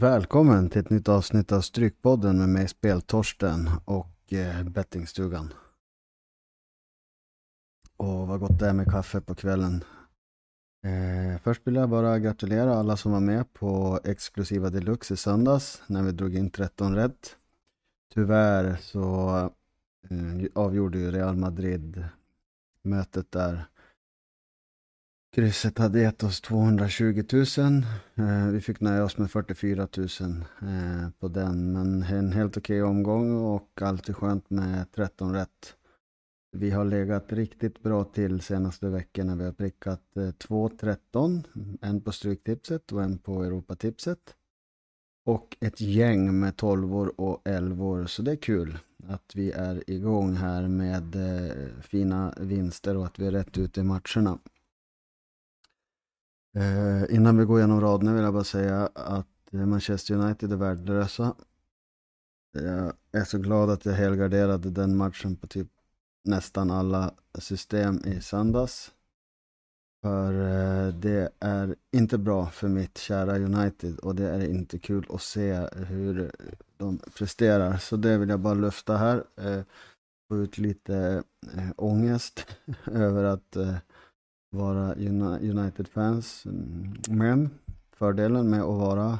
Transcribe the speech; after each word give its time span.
Välkommen 0.00 0.68
till 0.68 0.80
ett 0.80 0.90
nytt 0.90 1.08
avsnitt 1.08 1.52
av 1.52 1.60
Strykpodden 1.60 2.38
med 2.38 2.48
mig 2.48 2.68
Speltorsten 2.68 3.70
och 3.84 4.32
eh, 4.32 4.62
Bettingstugan. 4.64 5.52
Och 7.96 8.28
vad 8.28 8.40
gott 8.40 8.58
det 8.58 8.68
är 8.68 8.72
med 8.72 8.90
kaffe 8.90 9.20
på 9.20 9.34
kvällen. 9.34 9.84
Eh, 10.84 11.40
först 11.42 11.66
vill 11.66 11.74
jag 11.74 11.88
bara 11.88 12.18
gratulera 12.18 12.74
alla 12.74 12.96
som 12.96 13.12
var 13.12 13.20
med 13.20 13.52
på 13.52 14.00
exklusiva 14.04 14.70
deluxe 14.70 15.14
i 15.14 15.16
söndags 15.16 15.82
när 15.86 16.02
vi 16.02 16.12
drog 16.12 16.34
in 16.34 16.50
13 16.50 16.94
rätt. 16.94 17.36
Tyvärr 18.14 18.76
så 18.76 19.36
eh, 20.10 20.46
avgjorde 20.54 20.98
ju 20.98 21.10
Real 21.10 21.36
Madrid 21.36 22.04
mötet 22.82 23.32
där 23.32 23.64
Krysset 25.32 25.78
hade 25.78 26.00
gett 26.00 26.22
oss 26.22 26.40
220 26.40 27.24
000. 27.32 27.44
Eh, 28.14 28.46
vi 28.52 28.60
fick 28.60 28.80
nöja 28.80 29.04
oss 29.04 29.18
med 29.18 29.30
44 29.30 29.88
000 29.96 30.08
eh, 30.62 31.10
på 31.18 31.28
den. 31.28 31.72
Men 31.72 32.02
en 32.02 32.32
helt 32.32 32.56
okej 32.56 32.82
omgång 32.82 33.36
och 33.36 33.82
alltid 33.82 34.16
skönt 34.16 34.50
med 34.50 34.92
13 34.92 35.34
rätt. 35.34 35.74
Vi 36.52 36.70
har 36.70 36.84
legat 36.84 37.32
riktigt 37.32 37.82
bra 37.82 38.04
till 38.04 38.40
senaste 38.40 38.88
veckorna. 38.88 39.36
Vi 39.36 39.44
har 39.44 39.52
prickat 39.52 40.16
eh, 40.16 40.30
två 40.30 40.70
13. 40.80 41.42
En 41.80 42.00
på 42.00 42.12
Stryktipset 42.12 42.92
och 42.92 43.02
en 43.02 43.18
på 43.18 43.44
Europatipset. 43.44 44.34
Och 45.26 45.56
ett 45.60 45.80
gäng 45.80 46.40
med 46.40 46.56
12 46.56 46.94
och 46.94 47.40
11 47.44 48.06
Så 48.06 48.22
det 48.22 48.32
är 48.32 48.36
kul 48.36 48.78
att 49.08 49.32
vi 49.34 49.50
är 49.52 49.90
igång 49.90 50.34
här 50.34 50.68
med 50.68 51.14
eh, 51.14 51.82
fina 51.82 52.34
vinster 52.40 52.96
och 52.96 53.06
att 53.06 53.18
vi 53.18 53.26
är 53.26 53.30
rätt 53.30 53.58
ute 53.58 53.80
i 53.80 53.84
matcherna. 53.84 54.38
Eh, 56.56 57.14
innan 57.14 57.38
vi 57.38 57.44
går 57.44 57.58
igenom 57.58 57.80
raderna 57.80 58.14
vill 58.14 58.22
jag 58.22 58.32
bara 58.32 58.44
säga 58.44 58.90
att 58.94 59.26
eh, 59.52 59.66
Manchester 59.66 60.14
United 60.14 60.52
är 60.52 60.56
värdelösa. 60.56 61.34
Jag 62.52 62.92
är 63.12 63.24
så 63.24 63.38
glad 63.38 63.70
att 63.70 63.84
jag 63.84 63.92
helgarderade 63.92 64.70
den 64.70 64.96
matchen 64.96 65.36
på 65.36 65.46
typ 65.46 65.68
nästan 66.24 66.70
alla 66.70 67.14
system 67.38 68.00
i 68.04 68.20
söndags. 68.20 68.90
För 70.02 70.32
eh, 70.32 70.94
det 70.94 71.32
är 71.40 71.76
inte 71.92 72.18
bra 72.18 72.46
för 72.46 72.68
mitt 72.68 72.98
kära 72.98 73.38
United 73.38 73.98
och 73.98 74.14
det 74.14 74.30
är 74.30 74.50
inte 74.50 74.78
kul 74.78 75.06
att 75.10 75.22
se 75.22 75.68
hur 75.76 76.30
de 76.76 76.98
presterar. 76.98 77.76
Så 77.76 77.96
det 77.96 78.18
vill 78.18 78.28
jag 78.28 78.40
bara 78.40 78.54
lufta 78.54 78.96
här. 78.96 79.24
Eh, 79.36 79.62
få 80.28 80.36
ut 80.36 80.58
lite 80.58 81.22
eh, 81.56 81.70
ångest 81.76 82.46
över 82.84 83.24
att 83.24 83.56
eh, 83.56 83.76
vara 84.50 84.94
United-fans. 85.40 86.46
Mm, 86.46 86.94
men 87.08 87.50
fördelen 87.92 88.50
med 88.50 88.60
att 88.60 88.78
vara 88.78 89.18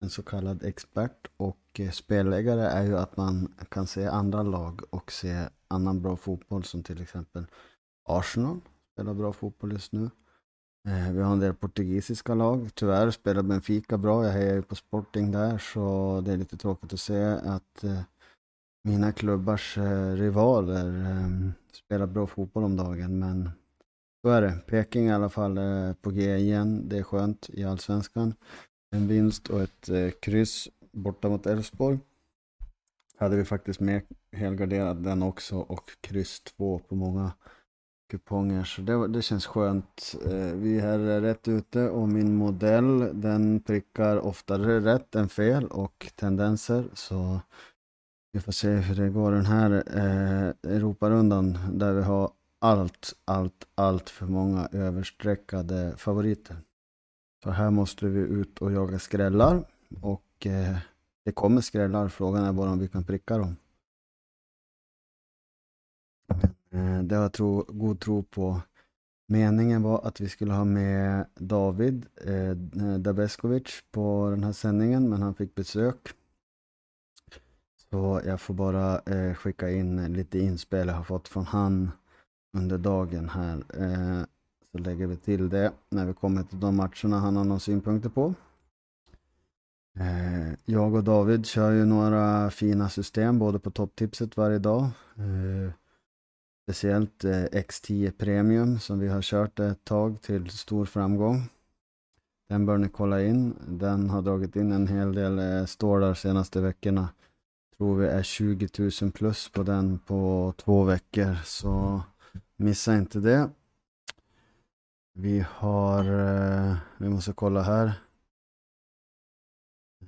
en 0.00 0.10
så 0.10 0.22
kallad 0.22 0.64
expert 0.64 1.26
och 1.36 1.58
eh, 1.78 1.90
spelägare 1.90 2.60
är 2.60 2.84
ju 2.84 2.98
att 2.98 3.16
man 3.16 3.54
kan 3.68 3.86
se 3.86 4.06
andra 4.06 4.42
lag 4.42 4.80
och 4.90 5.12
se 5.12 5.48
annan 5.68 6.02
bra 6.02 6.16
fotboll 6.16 6.64
som 6.64 6.82
till 6.82 7.02
exempel 7.02 7.46
Arsenal 8.08 8.60
spelar 8.92 9.14
bra 9.14 9.32
fotboll 9.32 9.72
just 9.72 9.92
nu. 9.92 10.10
Eh, 10.88 11.12
vi 11.12 11.22
har 11.22 11.32
en 11.32 11.40
del 11.40 11.54
portugisiska 11.54 12.34
lag. 12.34 12.70
Tyvärr 12.74 13.10
spelar 13.10 13.42
Benfica 13.42 13.98
bra. 13.98 14.24
Jag 14.24 14.32
hejar 14.32 14.54
ju 14.54 14.62
på 14.62 14.74
Sporting 14.74 15.32
där 15.32 15.58
så 15.58 16.20
det 16.24 16.32
är 16.32 16.36
lite 16.36 16.56
tråkigt 16.56 16.92
att 16.92 17.00
se 17.00 17.24
att 17.24 17.84
eh, 17.84 18.00
mina 18.84 19.12
klubbars 19.12 19.78
rivaler 20.16 20.92
spelar 21.72 22.06
bra 22.06 22.26
fotboll 22.26 22.64
om 22.64 22.76
dagen 22.76 23.18
men 23.18 23.50
så 24.22 24.28
är 24.28 24.42
det. 24.42 24.58
Peking 24.66 25.06
i 25.06 25.12
alla 25.12 25.28
fall 25.28 25.58
är 25.58 25.94
på 25.94 26.10
G 26.10 26.36
igen. 26.36 26.88
Det 26.88 26.98
är 26.98 27.02
skönt 27.02 27.50
i 27.52 27.64
allsvenskan. 27.64 28.34
En 28.90 29.08
vinst 29.08 29.48
och 29.48 29.62
ett 29.62 29.88
eh, 29.88 30.10
kryss 30.10 30.68
borta 30.92 31.28
mot 31.28 31.46
Elfsborg. 31.46 31.98
Hade 33.18 33.36
vi 33.36 33.44
faktiskt 33.44 33.80
med 33.80 34.02
helgarderad 34.32 35.04
den 35.04 35.22
också 35.22 35.56
och 35.56 35.90
kryss 36.00 36.40
två 36.40 36.78
på 36.78 36.94
många 36.94 37.32
kuponger. 38.10 38.64
Så 38.64 38.82
det, 38.82 39.08
det 39.08 39.22
känns 39.22 39.46
skönt. 39.46 40.14
Eh, 40.24 40.52
vi 40.54 40.78
är 40.78 41.20
rätt 41.20 41.48
ute 41.48 41.88
och 41.88 42.08
min 42.08 42.34
modell 42.34 43.20
den 43.20 43.60
prickar 43.60 44.16
oftare 44.16 44.80
rätt 44.80 45.14
än 45.14 45.28
fel 45.28 45.66
och 45.66 46.12
tendenser. 46.16 46.84
Så 46.94 47.40
vi 48.32 48.40
får 48.40 48.52
se 48.52 48.68
hur 48.68 48.94
det 48.94 49.10
går 49.10 49.32
den 49.32 49.46
här 49.46 49.84
eh, 49.86 50.72
Europarundan 50.72 51.58
där 51.72 51.92
vi 51.92 52.02
har 52.02 52.30
allt, 52.58 53.14
allt, 53.24 53.66
allt 53.74 54.10
för 54.10 54.26
många 54.26 54.68
överstreckade 54.72 55.94
favoriter. 55.96 56.56
Så 57.42 57.50
här 57.50 57.70
måste 57.70 58.06
vi 58.06 58.20
ut 58.20 58.58
och 58.58 58.72
jaga 58.72 58.98
skrällar 58.98 59.64
och 60.02 60.46
eh, 60.46 60.78
det 61.24 61.32
kommer 61.32 61.60
skrällar. 61.60 62.08
Frågan 62.08 62.44
är 62.44 62.52
bara 62.52 62.70
om 62.70 62.78
vi 62.78 62.88
kan 62.88 63.04
pricka 63.04 63.38
dem. 63.38 63.56
Eh, 66.70 67.02
det 67.02 67.16
har 67.16 67.28
tro, 67.28 67.64
god 67.68 68.00
tro 68.00 68.22
på. 68.22 68.60
Meningen 69.26 69.82
var 69.82 70.06
att 70.06 70.20
vi 70.20 70.28
skulle 70.28 70.52
ha 70.52 70.64
med 70.64 71.26
David 71.34 72.06
eh, 72.24 72.54
Dabeskovic 72.98 73.84
på 73.90 74.30
den 74.30 74.44
här 74.44 74.52
sändningen 74.52 75.08
men 75.08 75.22
han 75.22 75.34
fick 75.34 75.54
besök. 75.54 76.08
Så 77.90 78.20
jag 78.24 78.40
får 78.40 78.54
bara 78.54 78.98
eh, 78.98 79.34
skicka 79.34 79.70
in 79.70 80.12
lite 80.12 80.38
inspel 80.38 80.88
jag 80.88 80.94
har 80.94 81.04
fått 81.04 81.28
från 81.28 81.44
han 81.44 81.90
under 82.52 82.78
dagen 82.78 83.28
här. 83.28 83.64
Eh, 83.74 84.24
så 84.72 84.78
lägger 84.78 85.06
vi 85.06 85.16
till 85.16 85.48
det 85.48 85.72
när 85.88 86.06
vi 86.06 86.12
kommer 86.12 86.42
till 86.42 86.60
de 86.60 86.76
matcherna 86.76 87.18
han 87.18 87.36
har 87.36 87.44
några 87.44 87.60
synpunkter 87.60 88.08
på. 88.08 88.34
Eh, 89.98 90.52
jag 90.64 90.94
och 90.94 91.04
David 91.04 91.46
kör 91.46 91.72
ju 91.72 91.84
några 91.84 92.50
fina 92.50 92.88
system 92.88 93.38
både 93.38 93.58
på 93.58 93.70
topptipset 93.70 94.36
varje 94.36 94.58
dag. 94.58 94.82
Eh, 95.16 95.72
speciellt 96.62 97.24
X10 97.24 98.10
Premium 98.10 98.78
som 98.78 98.98
vi 98.98 99.08
har 99.08 99.22
kört 99.22 99.58
ett 99.60 99.84
tag 99.84 100.22
till 100.22 100.50
stor 100.50 100.84
framgång. 100.84 101.42
Den 102.48 102.66
bör 102.66 102.78
ni 102.78 102.88
kolla 102.88 103.22
in. 103.22 103.54
Den 103.68 104.10
har 104.10 104.22
dragit 104.22 104.56
in 104.56 104.72
en 104.72 104.86
hel 104.86 105.14
del 105.14 105.66
stålar 105.66 106.14
senaste 106.14 106.60
veckorna. 106.60 107.08
Tror 107.76 107.96
vi 107.96 108.06
är 108.06 108.22
20 108.22 108.68
000 109.02 109.12
plus 109.12 109.48
på 109.48 109.62
den 109.62 109.98
på 109.98 110.52
två 110.56 110.84
veckor. 110.84 111.36
Så 111.44 112.02
Missa 112.60 112.96
inte 112.96 113.20
det. 113.20 113.50
Vi 115.14 115.46
har, 115.50 116.04
eh, 116.04 116.76
vi 116.96 117.08
måste 117.08 117.32
kolla 117.32 117.62
här. 117.62 117.86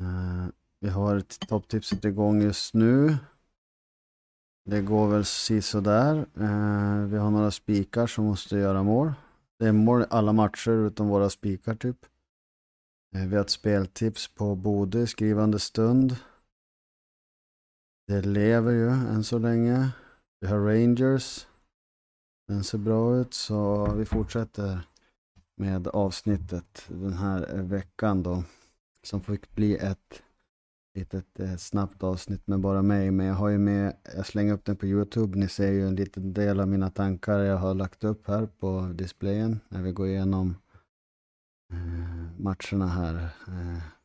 Eh, 0.01 0.47
vi 0.81 0.89
har 0.89 1.21
topptipset 1.21 2.05
igång 2.05 2.43
just 2.43 2.75
nu. 2.75 3.17
Det 4.65 4.83
går 4.83 5.09
väl 5.09 5.25
sådär. 5.63 6.17
Eh, 6.17 7.07
vi 7.07 7.19
har 7.19 7.31
några 7.31 7.51
spikar 7.51 8.07
som 8.07 8.25
måste 8.25 8.57
göra 8.57 8.83
mål. 8.83 9.13
Det 9.59 9.67
är 9.67 9.73
mål 9.73 10.03
i 10.03 10.07
alla 10.11 10.33
matcher 10.33 10.71
utom 10.71 11.09
våra 11.09 11.31
spikar 11.31 11.75
typ. 11.75 12.07
Eh, 13.15 13.27
vi 13.27 13.37
har 13.37 13.43
ett 13.43 13.51
speltips 13.51 14.29
på 14.29 14.55
Bode 14.55 15.07
skrivande 15.07 15.59
stund. 15.59 16.17
Det 18.07 18.23
lever 18.23 18.73
ju 18.73 18.91
än 18.91 19.25
så 19.25 19.39
länge. 19.39 19.91
Vi 20.41 20.47
har 20.47 20.59
Rangers. 20.59 21.47
Den 22.51 22.65
ser 22.65 22.79
bra 22.79 23.17
ut 23.17 23.35
så 23.35 23.87
vi 23.93 24.05
fortsätter 24.05 24.81
med 25.57 25.89
avsnittet 25.89 26.85
den 26.89 27.13
här 27.13 27.63
veckan 27.63 28.23
då. 28.23 28.45
Som 29.03 29.21
fick 29.21 29.55
bli 29.55 29.77
ett 29.77 30.23
litet 30.95 31.41
eh, 31.41 31.57
snabbt 31.57 32.03
avsnitt 32.03 32.47
med 32.47 32.61
bara 32.61 32.83
mig. 32.83 33.11
Men 33.11 33.27
jag 33.27 33.35
har 33.35 33.49
ju 33.49 33.59
med, 33.59 33.97
jag 34.17 34.27
slänger 34.27 34.55
upp 34.55 34.65
den 34.65 34.77
på 34.77 34.87
Youtube. 34.87 35.39
Ni 35.39 35.49
ser 35.49 35.73
ju 35.73 35.87
en 35.87 35.95
liten 35.95 36.33
del 36.33 36.61
av 36.61 36.69
mina 36.69 36.91
tankar 36.91 37.39
jag 37.39 37.57
har 37.57 37.75
lagt 37.75 38.05
upp 38.05 38.29
här 38.29 38.47
på 38.47 38.91
displayen. 38.95 39.61
När 39.69 39.83
vi 39.83 39.93
går 39.93 40.07
igenom 40.09 40.57
eh, 41.73 42.41
matcherna 42.41 42.87
här. 42.87 43.15
Eh. 43.49 44.00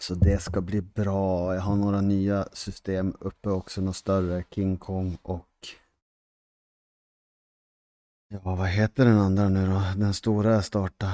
Så 0.00 0.14
det 0.14 0.42
ska 0.42 0.60
bli 0.60 0.80
bra. 0.80 1.54
Jag 1.54 1.62
har 1.62 1.76
några 1.76 2.00
nya 2.00 2.48
system 2.52 3.14
uppe 3.20 3.48
också, 3.48 3.80
något 3.80 3.96
större. 3.96 4.44
King 4.50 4.76
Kong 4.76 5.18
och... 5.22 5.48
Ja, 8.28 8.54
vad 8.54 8.68
heter 8.68 9.04
den 9.04 9.18
andra 9.18 9.48
nu 9.48 9.66
då? 9.66 9.82
Den 9.96 10.14
stora 10.14 10.52
jag 10.52 10.64
startade. 10.64 11.12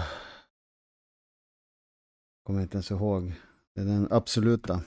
Kommer 2.42 2.62
inte 2.62 2.76
ens 2.76 2.90
ihåg. 2.90 3.32
Det 3.74 3.80
är 3.80 3.84
den 3.84 4.08
absoluta. 4.10 4.82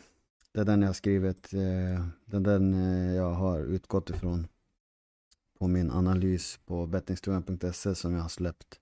Det 0.52 0.60
är 0.60 0.66
den 0.66 0.82
jag 0.82 0.90
har 0.90 0.94
skrivit. 0.94 1.54
Eh, 1.54 2.06
det 2.26 2.38
är 2.38 2.40
den 2.40 2.74
eh, 2.74 3.16
jag 3.16 3.32
har 3.32 3.60
utgått 3.60 4.10
ifrån. 4.10 4.48
På 5.60 5.68
min 5.68 5.92
analys 5.92 6.60
på 6.66 6.88
bettingstugan.se 6.88 7.96
som 7.96 8.14
jag 8.14 8.22
har 8.22 8.30
släppt. 8.30 8.80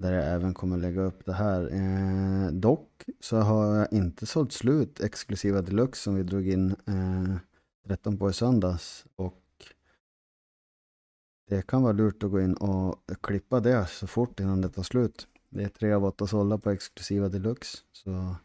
Där 0.00 0.12
jag 0.12 0.34
även 0.34 0.54
kommer 0.54 0.78
lägga 0.78 1.00
upp 1.02 1.26
det 1.26 1.32
här. 1.32 1.72
Eh, 1.72 2.52
dock 2.52 3.04
så 3.20 3.36
har 3.36 3.76
jag 3.76 3.92
inte 3.92 4.26
sålt 4.26 4.52
slut 4.52 5.00
exklusiva 5.00 5.62
deluxe 5.62 6.02
som 6.02 6.14
vi 6.14 6.22
drog 6.22 6.48
in 6.48 6.70
eh, 6.70 7.36
13 7.86 8.18
på 8.18 8.30
i 8.30 8.32
söndags. 8.32 9.06
Och 9.16 9.42
det 11.48 11.66
kan 11.66 11.82
vara 11.82 11.92
lurt 11.92 12.24
att 12.24 12.30
gå 12.30 12.40
in 12.40 12.54
och 12.54 13.10
klippa 13.20 13.60
det 13.60 13.86
så 13.86 14.06
fort 14.06 14.40
innan 14.40 14.60
det 14.60 14.68
tar 14.68 14.82
slut. 14.82 15.28
Det 15.48 15.62
är 15.62 15.68
tre 15.68 15.92
av 15.92 16.04
åtta 16.04 16.26
sålda 16.26 16.58
på 16.58 16.70
exklusiva 16.70 17.28
deluxe. 17.28 17.78
Så 17.92 18.36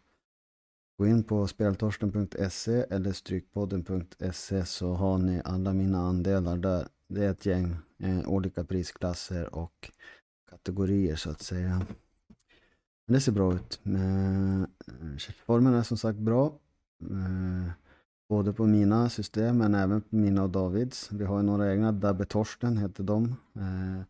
gå 0.97 1.07
in 1.07 1.23
på 1.23 1.47
speltorsten.se 1.47 2.85
eller 2.89 3.11
strykpodden.se 3.11 4.65
så 4.65 4.93
har 4.93 5.17
ni 5.17 5.41
alla 5.45 5.73
mina 5.73 5.99
andelar 5.99 6.57
där. 6.57 6.87
Det 7.07 7.25
är 7.25 7.31
ett 7.31 7.45
gäng 7.45 7.75
eh, 7.99 8.29
olika 8.29 8.63
prisklasser 8.63 9.55
och 9.55 9.91
kategorier 10.49 11.15
så 11.15 11.29
att 11.29 11.41
säga. 11.41 11.85
Men 13.07 13.13
det 13.13 13.21
ser 13.21 13.31
bra 13.31 13.53
ut. 13.53 13.79
Eh, 13.85 14.63
formen 15.45 15.73
är 15.73 15.83
som 15.83 15.97
sagt 15.97 16.19
bra. 16.19 16.59
Eh, 17.01 17.71
både 18.29 18.53
på 18.53 18.65
mina 18.65 19.09
system 19.09 19.57
men 19.57 19.75
även 19.75 20.01
på 20.01 20.15
mina 20.15 20.43
och 20.43 20.49
Davids. 20.49 21.11
Vi 21.11 21.25
har 21.25 21.41
några 21.41 21.71
egna, 21.71 21.91
Dabbe 21.91 22.25
Torsten 22.25 22.77
heter 22.77 23.03
de. 23.03 23.23
Eh, 23.55 24.03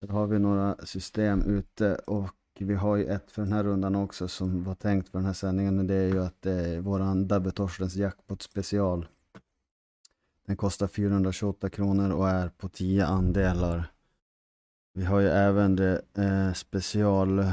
där 0.00 0.08
har 0.08 0.26
vi 0.26 0.38
några 0.38 0.76
system 0.86 1.42
ute 1.42 1.94
och 1.94 2.34
vi 2.58 2.74
har 2.74 2.96
ju 2.96 3.04
ett 3.04 3.30
för 3.30 3.42
den 3.42 3.52
här 3.52 3.64
rundan 3.64 3.94
också 3.94 4.28
som 4.28 4.64
var 4.64 4.74
tänkt 4.74 5.08
för 5.08 5.18
den 5.18 5.26
här 5.26 5.32
sändningen. 5.32 5.78
och 5.78 5.84
det 5.84 5.94
är 5.94 6.08
ju 6.08 6.22
att 6.22 6.42
det 6.42 6.52
är 6.52 6.80
våran 6.80 7.28
Dabbe 7.28 7.50
Torstens 7.50 7.96
jackpot 7.96 8.42
special. 8.42 9.06
Den 10.46 10.56
kostar 10.56 10.86
428 10.86 11.70
kronor 11.70 12.10
och 12.10 12.28
är 12.28 12.48
på 12.48 12.68
10 12.68 13.06
andelar. 13.06 13.92
Vi 14.98 15.04
har 15.04 15.20
ju 15.20 15.28
även 15.28 15.76
det 15.76 16.02
eh, 16.14 16.52
special 16.52 17.52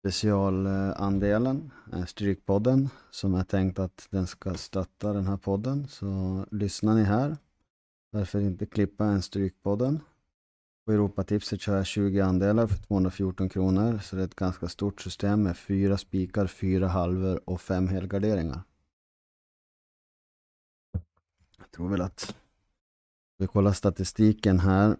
specialandelen, 0.00 1.70
eh, 1.92 2.04
Strykpodden, 2.04 2.88
som 3.10 3.34
är 3.34 3.44
tänkt 3.44 3.78
att 3.78 4.06
den 4.10 4.26
ska 4.26 4.54
stötta 4.54 5.12
den 5.12 5.26
här 5.26 5.36
podden. 5.36 5.88
Så 5.88 6.06
lyssnar 6.50 6.94
ni 6.94 7.02
här, 7.02 7.36
varför 8.10 8.40
inte 8.40 8.66
klippa 8.66 9.04
en 9.04 9.22
Strykpodden? 9.22 10.00
På 10.86 10.92
Europatipset 10.92 11.60
kör 11.60 11.76
jag 11.76 11.86
20 11.86 12.20
andelar 12.20 12.66
för 12.66 12.76
214 12.76 13.48
kronor. 13.48 13.98
Så 13.98 14.16
det 14.16 14.22
är 14.22 14.26
ett 14.26 14.34
ganska 14.34 14.68
stort 14.68 15.00
system 15.00 15.42
med 15.42 15.56
fyra 15.56 15.98
spikar, 15.98 16.46
fyra 16.46 16.88
halvor 16.88 17.40
och 17.44 17.60
fem 17.60 17.88
helgarderingar. 17.88 18.62
Jag 21.58 21.70
tror 21.70 21.88
väl 21.88 22.00
att 22.00 22.36
vi 23.38 23.46
kollar 23.46 23.72
statistiken 23.72 24.60
här. 24.60 24.96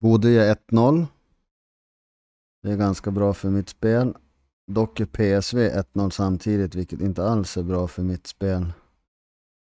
Bodö 0.00 0.30
gör 0.30 0.54
1-0. 0.54 1.06
Det 2.62 2.72
är 2.72 2.76
ganska 2.76 3.10
bra 3.10 3.34
för 3.34 3.50
mitt 3.50 3.68
spel. 3.68 4.16
Dock 4.66 5.00
är 5.00 5.06
PSV 5.06 5.58
1-0 5.58 6.10
samtidigt, 6.10 6.74
vilket 6.74 7.00
inte 7.00 7.24
alls 7.24 7.56
är 7.56 7.62
bra 7.62 7.88
för 7.88 8.02
mitt 8.02 8.26
spel. 8.26 8.72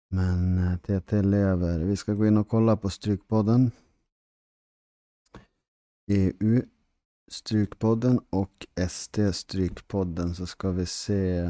Men 0.10 0.58
eh, 0.58 0.78
TT 0.78 1.22
lever. 1.22 1.80
Vi 1.80 1.98
ska 1.98 2.14
gå 2.14 2.28
in 2.28 2.38
och 2.38 2.48
kolla 2.48 2.78
på 2.78 2.90
Strykpodden. 2.90 3.72
EU 6.08 6.62
Strykpodden 7.28 8.20
och 8.30 8.68
ST 8.76 9.34
Strykpodden 9.34 10.36
så 10.36 10.46
ska 10.46 10.72
vi 10.72 10.86
se 10.86 11.44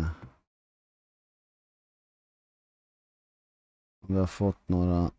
om 4.02 4.14
vi 4.14 4.20
har 4.20 4.28
fått 4.28 4.70
några 4.70 5.12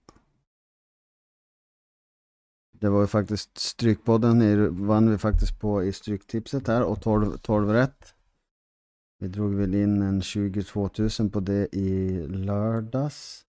det 2.85 2.91
var 2.91 3.01
ju 3.01 3.07
faktiskt 3.07 3.59
Strykpodden 3.59 4.87
vann 4.87 5.11
vi 5.11 5.19
faktiskt 5.19 5.61
på 5.61 5.85
i 5.85 5.93
Stryktipset 5.93 6.69
här 6.69 6.83
och 6.83 7.03
12, 7.03 7.39
12 7.39 7.69
rätt. 7.69 8.15
Vi 9.19 9.29
drog 9.29 9.55
väl 9.55 9.75
in 9.75 10.03
en 10.03 10.23
22 10.23 10.91
000 11.19 11.31
på 11.31 11.41
det 11.41 11.77
i 11.77 12.11
lördags. 12.27 13.45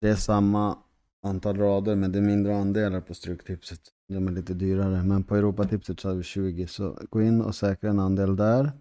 Det 0.00 0.08
är 0.08 0.14
samma 0.14 0.78
antal 1.22 1.56
rader 1.56 1.96
men 1.96 2.12
det 2.12 2.18
är 2.18 2.22
mindre 2.22 2.56
andelar 2.56 3.00
på 3.00 3.14
Stryktipset. 3.14 3.80
De 4.08 4.28
är 4.28 4.32
lite 4.32 4.54
dyrare. 4.54 5.02
Men 5.02 5.24
på 5.24 5.36
Europatipset 5.36 6.00
så 6.00 6.08
har 6.08 6.14
vi 6.14 6.22
20 6.22 6.66
så 6.66 6.98
gå 7.10 7.22
in 7.22 7.42
och 7.42 7.54
säkra 7.54 7.90
en 7.90 7.98
andel 7.98 8.36
där. 8.36 8.72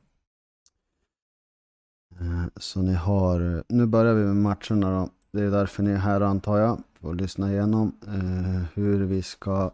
Eh, 2.19 2.45
så 2.55 2.81
ni 2.81 2.93
har, 2.93 3.63
nu 3.69 3.85
börjar 3.85 4.13
vi 4.13 4.23
med 4.23 4.35
matcherna 4.35 4.99
då. 4.99 5.09
Det 5.33 5.41
är 5.41 5.51
därför 5.51 5.83
ni 5.83 5.91
är 5.91 5.97
här 5.97 6.21
antar 6.21 6.57
jag. 6.57 6.83
För 6.99 7.11
att 7.11 7.15
lyssna 7.15 7.51
igenom 7.51 7.97
eh, 8.07 8.63
hur 8.73 9.05
vi 9.05 9.21
ska 9.21 9.71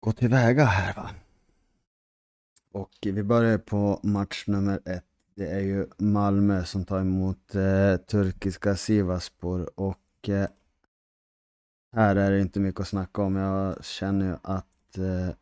gå 0.00 0.12
tillväga 0.12 0.64
här 0.64 0.94
va. 0.94 1.10
Och 2.72 2.90
vi 3.02 3.22
börjar 3.22 3.58
på 3.58 4.00
match 4.02 4.44
nummer 4.46 4.80
ett. 4.84 5.04
Det 5.34 5.48
är 5.50 5.60
ju 5.60 5.86
Malmö 5.98 6.64
som 6.64 6.84
tar 6.84 7.00
emot 7.00 7.54
eh, 7.54 7.96
turkiska 7.96 8.76
Sivaspor 8.76 9.80
och 9.80 10.28
eh, 10.28 10.48
här 11.92 12.16
är 12.16 12.30
det 12.30 12.40
inte 12.40 12.60
mycket 12.60 12.80
att 12.80 12.88
snacka 12.88 13.22
om. 13.22 13.36
Jag 13.36 13.84
känner 13.84 14.26
ju 14.26 14.36
att 14.42 14.98
eh, 14.98 15.34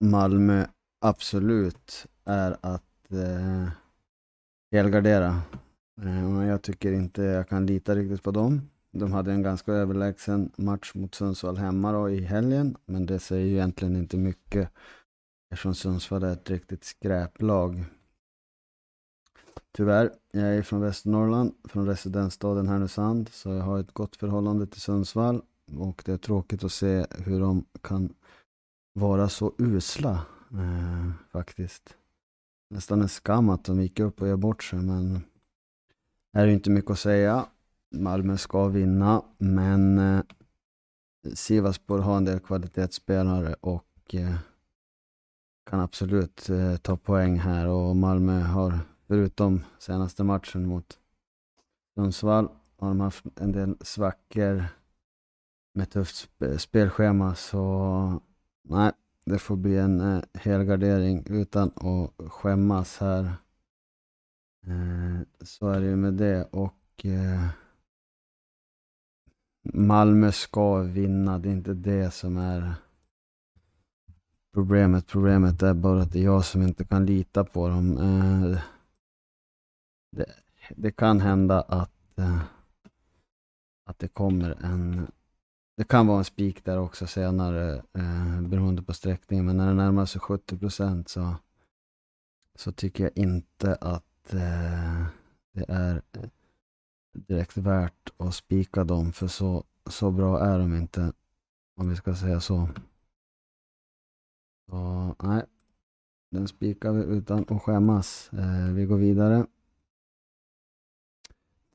Malmö 0.00 0.66
absolut 1.00 2.06
är 2.24 2.56
att 2.60 3.12
eh, 3.12 3.68
helgardera. 4.72 5.42
Eh, 6.02 6.46
jag 6.46 6.62
tycker 6.62 6.92
inte 6.92 7.22
jag 7.22 7.48
kan 7.48 7.66
lita 7.66 7.94
riktigt 7.94 8.22
på 8.22 8.30
dem. 8.30 8.70
De 8.92 9.12
hade 9.12 9.32
en 9.32 9.42
ganska 9.42 9.72
överlägsen 9.72 10.52
match 10.56 10.92
mot 10.94 11.14
Sundsvall 11.14 11.56
hemma 11.56 11.92
då 11.92 12.10
i 12.10 12.20
helgen, 12.20 12.76
men 12.84 13.06
det 13.06 13.18
säger 13.18 13.46
ju 13.46 13.52
egentligen 13.52 13.96
inte 13.96 14.16
mycket 14.16 14.70
eftersom 15.50 15.74
Sundsvall 15.74 16.22
är 16.22 16.32
ett 16.32 16.50
riktigt 16.50 16.84
skräplag. 16.84 17.84
Tyvärr, 19.72 20.10
jag 20.32 20.56
är 20.56 20.62
från 20.62 20.80
Västernorrland, 20.80 21.54
från 21.64 21.86
residensstaden 21.86 22.68
Härnösand, 22.68 23.28
så 23.28 23.48
jag 23.48 23.62
har 23.62 23.78
ett 23.78 23.92
gott 23.92 24.16
förhållande 24.16 24.66
till 24.66 24.80
Sundsvall 24.80 25.42
och 25.78 26.02
det 26.06 26.12
är 26.12 26.18
tråkigt 26.18 26.64
att 26.64 26.72
se 26.72 27.06
hur 27.10 27.40
de 27.40 27.64
kan 27.82 28.14
vara 28.92 29.28
så 29.28 29.52
usla 29.58 30.26
eh, 30.52 31.10
faktiskt. 31.32 31.96
Nästan 32.70 33.00
en 33.00 33.08
skam 33.08 33.48
att 33.48 33.64
de 33.64 33.82
gick 33.82 34.00
upp 34.00 34.22
och 34.22 34.28
gör 34.28 34.36
bort 34.36 34.62
sig, 34.62 34.78
men 34.78 35.22
här 36.32 36.42
är 36.42 36.46
det 36.46 36.52
inte 36.52 36.70
mycket 36.70 36.90
att 36.90 36.98
säga. 36.98 37.46
Malmö 37.90 38.36
ska 38.36 38.68
vinna, 38.68 39.22
men 39.38 39.98
eh, 39.98 40.22
Sivaspor 41.34 41.98
har 41.98 42.16
en 42.16 42.24
del 42.24 42.40
kvalitetsspelare 42.40 43.54
och 43.60 44.14
eh, 44.14 44.34
kan 45.70 45.80
absolut 45.80 46.48
eh, 46.48 46.76
ta 46.76 46.96
poäng 46.96 47.38
här 47.38 47.68
och 47.68 47.96
Malmö 47.96 48.40
har, 48.40 48.78
förutom 49.06 49.64
senaste 49.78 50.24
matchen 50.24 50.66
mot 50.66 50.98
Sundsvall, 51.94 52.48
har 52.76 52.88
de 52.88 53.00
haft 53.00 53.24
en 53.36 53.52
del 53.52 53.76
svackor 53.80 54.64
med 55.74 55.90
tufft 55.90 56.28
spelschema 56.58 57.34
så 57.34 58.22
nej, 58.62 58.92
det 59.24 59.38
får 59.38 59.56
bli 59.56 59.78
en 59.78 60.00
eh, 60.00 60.22
helgardering 60.34 61.24
utan 61.26 61.70
att 61.74 62.30
skämmas 62.32 62.98
här. 62.98 63.34
Eh, 64.66 65.20
så 65.40 65.68
är 65.68 65.80
det 65.80 65.86
ju 65.86 65.96
med 65.96 66.14
det 66.14 66.44
och 66.44 67.04
eh, 67.04 67.48
Malmö 69.74 70.32
ska 70.32 70.78
vinna, 70.78 71.38
det 71.38 71.48
är 71.48 71.52
inte 71.52 71.74
det 71.74 72.10
som 72.10 72.36
är 72.36 72.74
problemet. 74.54 75.06
Problemet 75.06 75.62
är 75.62 75.74
bara 75.74 76.02
att 76.02 76.12
det 76.12 76.18
är 76.18 76.24
jag 76.24 76.44
som 76.44 76.62
inte 76.62 76.84
kan 76.84 77.06
lita 77.06 77.44
på 77.44 77.68
dem. 77.68 77.98
Eh, 77.98 78.60
det, 80.16 80.26
det 80.76 80.90
kan 80.90 81.20
hända 81.20 81.60
att, 81.60 82.18
att 83.86 83.98
det 83.98 84.08
kommer 84.08 84.64
en... 84.64 85.06
Det 85.76 85.84
kan 85.84 86.06
vara 86.06 86.18
en 86.18 86.24
spik 86.24 86.64
där 86.64 86.78
också 86.78 87.06
senare 87.06 87.82
beroende 88.40 88.82
på 88.82 88.92
sträckningen. 88.92 89.46
Men 89.46 89.56
när 89.56 89.66
det 89.66 89.74
närmar 89.74 90.06
sig 90.06 90.20
70 90.20 90.58
procent 90.58 91.08
så, 91.08 91.34
så 92.54 92.72
tycker 92.72 93.04
jag 93.04 93.12
inte 93.16 93.74
att 93.74 94.09
Eh, 94.32 95.06
det 95.52 95.64
är 95.68 96.02
direkt 97.12 97.56
värt 97.56 98.10
att 98.16 98.34
spika 98.34 98.84
dem. 98.84 99.12
För 99.12 99.26
så, 99.26 99.64
så 99.86 100.10
bra 100.10 100.44
är 100.44 100.58
de 100.58 100.76
inte. 100.76 101.12
Om 101.76 101.88
vi 101.88 101.96
ska 101.96 102.14
säga 102.14 102.40
så. 102.40 102.68
Så 104.70 105.14
nej, 105.22 105.44
den 106.30 106.48
spikar 106.48 106.92
vi 106.92 107.02
utan 107.02 107.44
att 107.48 107.62
skämmas. 107.62 108.30
Eh, 108.32 108.72
vi 108.72 108.84
går 108.84 108.98
vidare 108.98 109.46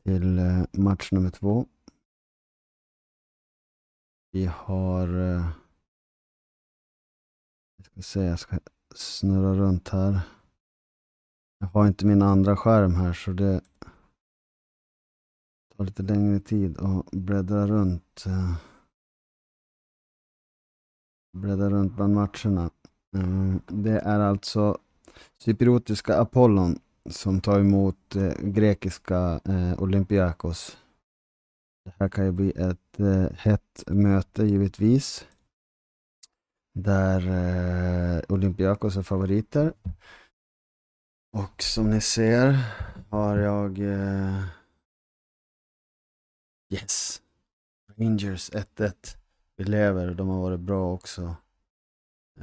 till 0.04 0.40
eh, 0.40 0.64
match 0.72 1.12
nummer 1.12 1.30
två. 1.30 1.68
Vi 4.32 4.46
har... 4.46 5.08
Eh, 5.08 5.50
jag 7.78 7.86
ska 7.86 8.02
se, 8.02 8.20
jag 8.20 8.40
ska 8.40 8.60
snurra 8.96 9.54
runt 9.54 9.90
här. 9.90 10.20
Jag 11.60 11.68
har 11.68 11.88
inte 11.88 12.06
min 12.06 12.22
andra 12.22 12.56
skärm 12.56 12.96
här 12.96 13.14
så 13.14 13.32
det 13.32 13.62
tar 15.78 15.86
lite 15.86 16.04
längre 16.04 16.40
tid 16.40 16.78
att 16.80 17.12
bläddra 17.12 17.68
runt. 17.68 18.24
Eh, 18.28 18.56
bläddra 21.38 21.70
runt 21.70 21.96
bland 21.96 22.14
matcherna. 22.14 22.70
Mm, 23.16 23.62
det 23.68 24.00
är 24.00 24.20
alltså 24.20 24.78
cypriotiska 25.38 26.18
Apollon 26.18 26.80
som 27.10 27.42
tar 27.42 27.60
emot 27.60 28.16
eh, 28.16 28.34
grekiska 28.42 29.40
eh, 29.46 29.82
Olympiakos. 29.82 30.78
Det 31.86 31.94
här 32.00 32.10
kan 32.10 32.26
ju 32.26 32.32
bli 32.32 32.52
ett 32.52 32.98
hett 33.38 33.84
möte 33.88 34.46
givetvis. 34.46 35.28
Där 36.74 38.32
Olympiakos 38.32 38.98
är 38.98 39.02
favoriter. 39.02 39.74
Och 41.36 41.63
som 41.63 41.89
ni 41.89 42.01
ser 42.01 42.58
har 43.10 43.38
jag 43.38 43.80
eh, 43.80 44.44
Yes. 46.70 47.22
Rangers 47.98 48.51
1-1. 48.51 48.94
Vi 49.56 49.63
lever, 49.63 50.13
de 50.13 50.27
har 50.27 50.42
varit 50.42 50.60
bra 50.60 50.94
också. 50.94 51.36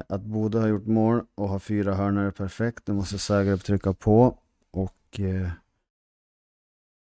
Att 0.09 0.23
Bode 0.23 0.59
har 0.59 0.69
gjort 0.69 0.87
mål 0.87 1.27
och 1.35 1.49
har 1.49 1.59
fyra 1.59 1.95
hörnor 1.95 2.25
är 2.25 2.31
perfekt. 2.31 2.87
Nu 2.87 2.95
måste 2.95 3.19
Zagreb 3.19 3.61
trycka 3.61 3.93
på. 3.93 4.39
Och 4.71 5.21
eh, 5.21 5.51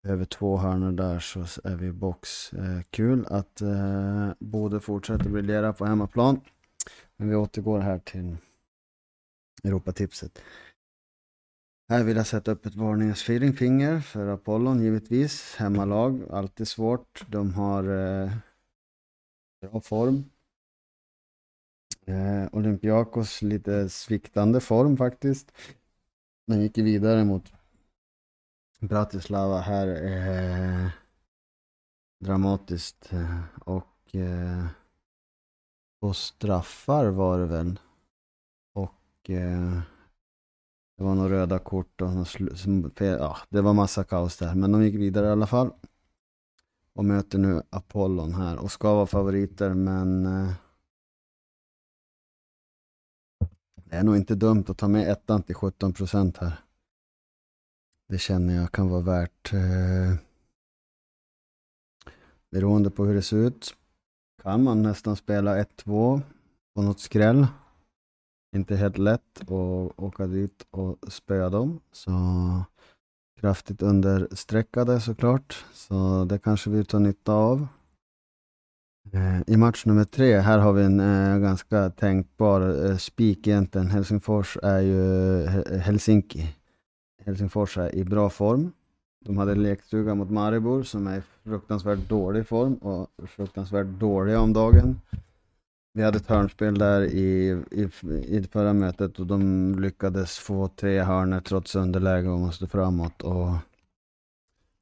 över 0.08 0.26
två 0.26 0.58
hörnor 0.58 0.92
där 0.92 1.20
så 1.20 1.40
är 1.40 1.76
vi 1.76 1.88
i 1.88 1.92
box. 1.92 2.54
Eh, 2.54 2.82
kul 2.90 3.26
att 3.26 3.62
eh, 3.62 4.30
Bode 4.40 4.80
fortsätter 4.80 5.30
briljera 5.30 5.74
på 5.74 5.86
hemmaplan. 5.86 6.42
Men 7.18 7.30
vi 7.30 7.36
återgår 7.36 7.80
här 7.80 8.00
till 8.00 8.38
Europatipset. 9.64 10.42
Här 11.92 12.04
vill 12.04 12.18
jag 12.18 12.28
sätta 12.28 12.52
upp 12.52 12.66
ett 12.66 12.76
varningens 12.76 13.24
finger 13.54 14.00
för 14.00 14.28
Apollon 14.28 14.82
givetvis. 14.82 15.56
Hemmalag, 15.56 16.24
alltid 16.32 16.68
svårt. 16.68 17.26
De 17.28 17.54
har 17.54 17.84
eh, 17.84 18.32
bra 19.62 19.82
form. 19.82 20.26
Eh, 22.06 22.48
Olympiakos 22.52 23.42
lite 23.42 23.90
sviktande 23.90 24.60
form 24.60 24.98
faktiskt. 24.98 25.52
Men 26.48 26.62
gick 26.62 26.78
vidare 26.78 27.26
mot 27.26 27.54
Bratislava 28.80 29.60
här. 29.60 29.88
Eh, 29.88 30.90
dramatiskt. 32.20 33.14
Eh, 33.14 33.44
och 33.66 34.16
eh, 34.16 34.66
på 36.02 36.14
straffar 36.14 37.06
var 37.06 37.40
det 37.40 37.46
väl. 37.46 37.80
Och 38.74 39.30
eh, 39.30 39.82
det 41.02 41.06
var 41.06 41.16
några 41.16 41.30
röda 41.30 41.60
kort 41.60 42.02
och 42.02 42.10
ja, 43.00 43.38
det 43.50 43.62
var 43.62 43.74
massa 43.74 44.04
kaos 44.04 44.38
där. 44.38 44.56
Men 44.56 44.72
de 44.72 44.84
gick 44.84 44.96
vidare 44.96 45.28
i 45.28 45.30
alla 45.30 45.48
fall. 45.48 45.72
Och 46.94 47.06
möter 47.06 47.38
nu 47.38 47.62
Apollon 47.70 48.34
här 48.34 48.58
och 48.58 48.72
ska 48.72 48.96
vara 48.96 49.06
favoriter 49.06 49.74
men 49.74 50.26
eh, 50.26 50.54
det 53.76 53.96
är 53.96 54.04
nog 54.04 54.16
inte 54.16 54.36
dumt 54.36 54.66
att 54.68 54.78
ta 54.78 54.88
med 54.88 55.12
ettan 55.12 55.44
till 55.44 55.56
17 55.56 55.94
procent 55.94 56.38
här. 56.38 56.54
Det 58.10 58.18
känner 58.18 58.56
jag 58.56 58.72
kan 58.72 58.90
vara 58.90 59.02
värt. 59.02 59.54
Eh, 59.54 60.16
beroende 62.52 62.90
på 62.90 63.06
hur 63.06 63.16
det 63.16 63.22
ser 63.22 63.38
ut 63.38 63.76
kan 64.42 64.64
man 64.64 64.82
nästan 64.82 65.16
spela 65.16 65.64
1-2 65.64 66.22
på 66.76 66.82
något 66.82 67.00
skräll 67.00 67.48
inte 68.56 68.76
helt 68.76 68.98
lätt 68.98 69.42
att 69.42 70.00
åka 70.00 70.28
dit 70.28 70.68
och 70.72 70.98
spöa 71.08 71.50
dem. 71.50 71.80
Så 71.92 72.12
kraftigt 73.40 73.82
understreckade 73.82 75.00
såklart. 75.00 75.66
Så 75.74 76.26
det 76.30 76.40
kanske 76.40 76.70
vi 76.70 76.86
tar 76.86 77.00
nytta 77.00 77.34
av. 77.34 77.68
Eh, 79.14 79.42
I 79.48 79.58
match 79.58 79.86
nummer 79.86 80.04
tre, 80.04 80.40
här 80.40 80.60
har 80.60 80.74
vi 80.74 80.84
en 80.84 81.00
eh, 81.00 81.38
ganska 81.38 81.90
tänkbar 81.90 82.86
eh, 82.86 82.98
spik 82.98 83.48
egentligen. 83.48 83.88
Helsingfors 83.88 84.58
är 84.64 84.80
ju 84.80 85.46
Helsinki. 85.78 86.56
Helsingfors 87.26 87.78
är 87.78 87.96
i 87.96 88.04
bra 88.04 88.30
form. 88.30 88.72
De 89.26 89.38
hade 89.38 89.56
lekstuga 89.56 90.16
mot 90.16 90.30
Maribor 90.30 90.84
som 90.84 91.08
är 91.08 91.18
i 91.18 91.22
fruktansvärt 91.44 92.10
dålig 92.10 92.48
form 92.48 92.74
och 92.74 93.10
fruktansvärt 93.28 93.88
dåliga 93.88 94.40
om 94.40 94.54
dagen. 94.54 95.02
Vi 95.94 96.04
hade 96.04 96.18
ett 96.18 96.28
hörnspel 96.28 96.78
där 96.78 97.02
i, 97.02 97.62
i, 97.72 97.90
i 98.28 98.44
förra 98.52 98.74
mötet 98.74 99.20
och 99.20 99.28
de 99.28 99.76
lyckades 99.80 100.38
få 100.38 100.68
tre 100.68 101.02
hörnor 101.02 101.40
trots 101.40 101.76
underläge 101.76 102.30
och 102.30 102.40
måste 102.40 102.68
framåt. 102.68 103.22
Och 103.22 103.56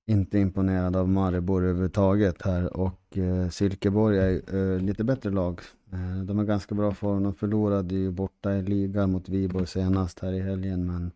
inte 0.07 0.39
imponerad 0.39 0.95
av 0.95 1.09
Maribor 1.09 1.63
överhuvudtaget 1.63 2.41
här 2.41 2.77
och 2.77 3.17
eh, 3.17 3.49
Silkeborg 3.49 4.17
är 4.17 4.55
eh, 4.55 4.79
lite 4.79 5.03
bättre 5.03 5.29
lag. 5.29 5.61
Eh, 5.91 6.23
de 6.23 6.37
har 6.37 6.45
ganska 6.45 6.75
bra 6.75 6.91
form. 6.93 7.23
De 7.23 7.33
förlorade 7.33 7.95
ju 7.95 8.11
borta 8.11 8.53
i 8.55 8.61
ligan 8.61 9.11
mot 9.11 9.29
Viborg 9.29 9.67
senast 9.67 10.19
här 10.19 10.33
i 10.33 10.39
helgen 10.39 10.85
men 10.85 11.11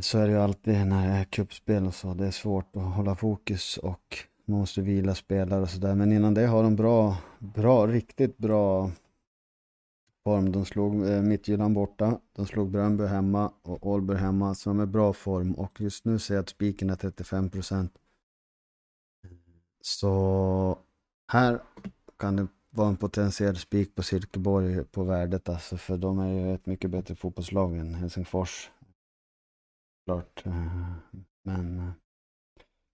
så 0.00 0.18
är 0.18 0.26
det 0.26 0.32
ju 0.32 0.38
alltid 0.38 0.86
när 0.86 1.08
det 1.08 1.14
är 1.14 1.24
cupspel 1.24 1.86
och 1.86 1.94
så. 1.94 2.14
Det 2.14 2.26
är 2.26 2.30
svårt 2.30 2.76
att 2.76 2.94
hålla 2.94 3.14
fokus 3.14 3.76
och 3.76 4.18
man 4.46 4.58
måste 4.58 4.82
vila 4.82 5.14
spelare 5.14 5.62
och 5.62 5.70
sådär. 5.70 5.94
Men 5.94 6.12
innan 6.12 6.34
det 6.34 6.46
har 6.46 6.62
de 6.62 6.76
bra, 6.76 7.16
bra, 7.38 7.86
riktigt 7.86 8.38
bra 8.38 8.90
form. 10.24 10.52
De 10.52 10.64
slog 10.64 11.08
eh, 11.08 11.22
Midtjylland 11.22 11.74
borta, 11.74 12.20
de 12.32 12.46
slog 12.46 12.70
Bröndby 12.70 13.04
hemma 13.04 13.52
och 13.62 13.86
Ålberg 13.86 14.18
hemma. 14.18 14.54
Så 14.54 14.70
de 14.70 14.80
är 14.80 14.86
bra 14.86 15.12
form 15.12 15.54
och 15.54 15.80
just 15.80 16.04
nu 16.04 16.18
ser 16.18 16.34
jag 16.34 16.42
att 16.42 16.48
spiken 16.48 16.90
är 16.90 16.96
35 16.96 17.50
procent. 17.50 17.98
Så 19.80 20.78
här 21.28 21.62
kan 22.16 22.36
det 22.36 22.46
vara 22.70 22.88
en 22.88 22.96
potentiell 22.96 23.56
spik 23.56 23.94
på 23.94 24.02
Silkeborg 24.02 24.84
på 24.84 25.04
värdet 25.04 25.48
alltså. 25.48 25.76
För 25.76 25.96
de 25.96 26.18
är 26.18 26.32
ju 26.32 26.54
ett 26.54 26.66
mycket 26.66 26.90
bättre 26.90 27.14
fotbollslag 27.14 27.76
än 27.76 27.94
Helsingfors. 27.94 28.70
Klart. 30.04 30.46
Eh, 30.46 30.92
men 31.42 31.78
eh, 31.78 31.92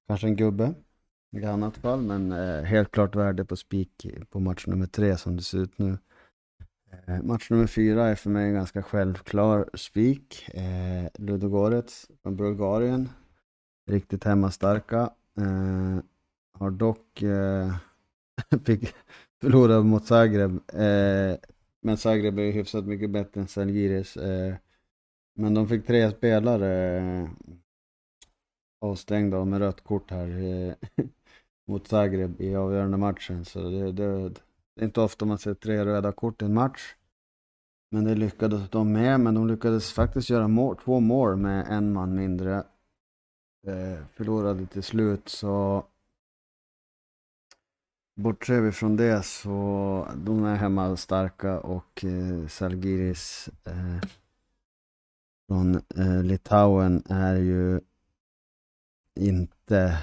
kanske 0.06 0.26
en 0.26 0.36
gubbe 0.36 0.74
i 1.32 1.44
annat 1.44 1.76
fall, 1.76 2.00
men 2.00 2.32
eh, 2.32 2.62
helt 2.62 2.90
klart 2.90 3.16
värde 3.16 3.44
på 3.44 3.56
spik 3.56 4.06
på 4.30 4.40
match 4.40 4.66
nummer 4.66 4.86
tre 4.86 5.16
som 5.16 5.36
det 5.36 5.42
ser 5.42 5.58
ut 5.58 5.78
nu. 5.78 5.98
Eh, 7.06 7.22
match 7.22 7.50
nummer 7.50 7.66
fyra 7.66 8.08
är 8.08 8.14
för 8.14 8.30
mig 8.30 8.48
en 8.48 8.54
ganska 8.54 8.82
självklar 8.82 9.70
spik. 9.74 10.48
Eh, 10.54 11.08
Ludogorets 11.18 12.10
från 12.22 12.36
Bulgarien. 12.36 13.08
Riktigt 13.90 14.24
hemmastarka. 14.24 15.10
Eh, 15.38 15.98
har 16.52 16.70
dock 16.70 17.22
eh, 17.22 17.74
förlorat 19.40 19.86
mot 19.86 20.06
Zagreb. 20.06 20.50
Eh, 20.72 21.36
men 21.82 21.96
Zagreb 21.96 22.38
är 22.38 22.52
hyfsat 22.52 22.84
mycket 22.84 23.10
bättre 23.10 23.40
än 23.40 23.48
Zalgiris. 23.48 24.16
Eh, 24.16 24.54
men 25.34 25.54
de 25.54 25.68
fick 25.68 25.86
tre 25.86 26.10
spelare 26.10 26.98
eh, 26.98 27.28
avstängda 28.80 29.44
med 29.44 29.60
rött 29.60 29.84
kort 29.84 30.10
här. 30.10 30.28
Eh, 30.28 30.74
mot 31.68 31.88
Zagreb 31.88 32.40
i 32.40 32.56
avgörande 32.56 32.96
matchen. 32.96 33.44
Så 33.44 33.60
det, 33.70 33.92
det, 33.92 34.28
det 34.74 34.80
är 34.80 34.84
inte 34.84 35.00
ofta 35.00 35.24
man 35.24 35.38
ser 35.38 35.54
tre 35.54 35.84
röda 35.84 36.12
kort 36.12 36.42
i 36.42 36.44
en 36.44 36.54
match. 36.54 36.94
Men 37.90 38.04
det 38.04 38.14
lyckades 38.14 38.70
de 38.70 38.92
med, 38.92 39.20
men 39.20 39.34
de 39.34 39.48
lyckades 39.48 39.92
faktiskt 39.92 40.30
göra 40.30 40.48
mål, 40.48 40.76
två 40.76 41.00
mål 41.00 41.36
med 41.36 41.66
en 41.68 41.92
man 41.92 42.14
mindre. 42.14 42.56
Eh, 43.66 44.04
förlorade 44.14 44.66
till 44.66 44.82
slut, 44.82 45.28
så 45.28 45.84
bortser 48.14 48.60
vi 48.60 48.72
från 48.72 48.96
det 48.96 49.22
så 49.22 50.08
de 50.16 50.44
är 50.44 50.56
hemma 50.56 50.96
starka 50.96 51.60
och 51.60 52.04
eh, 52.04 52.48
Salgiris 52.48 53.48
eh, 53.64 54.08
från 55.48 55.74
eh, 55.74 56.22
Litauen 56.22 57.02
är 57.08 57.36
ju 57.36 57.80
inte 59.14 59.98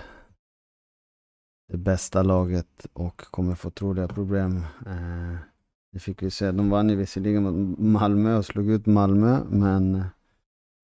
det 1.70 1.78
bästa 1.78 2.24
laget 2.24 2.88
och 2.94 3.22
kommer 3.22 3.56
få 3.56 3.70
troliga 3.70 4.08
problem. 4.08 4.66
Eh, 4.86 5.36
det 5.92 6.00
fick 6.00 6.24
vi 6.24 6.32
se. 6.32 6.52
De 6.52 6.70
vann 6.70 6.90
ju 6.90 6.96
visserligen 6.96 7.44
mot 7.44 7.80
Malmö 7.80 8.38
och 8.38 8.46
slog 8.46 8.70
ut 8.70 8.86
Malmö, 8.86 9.40
men 9.50 9.96
eh, 9.96 10.06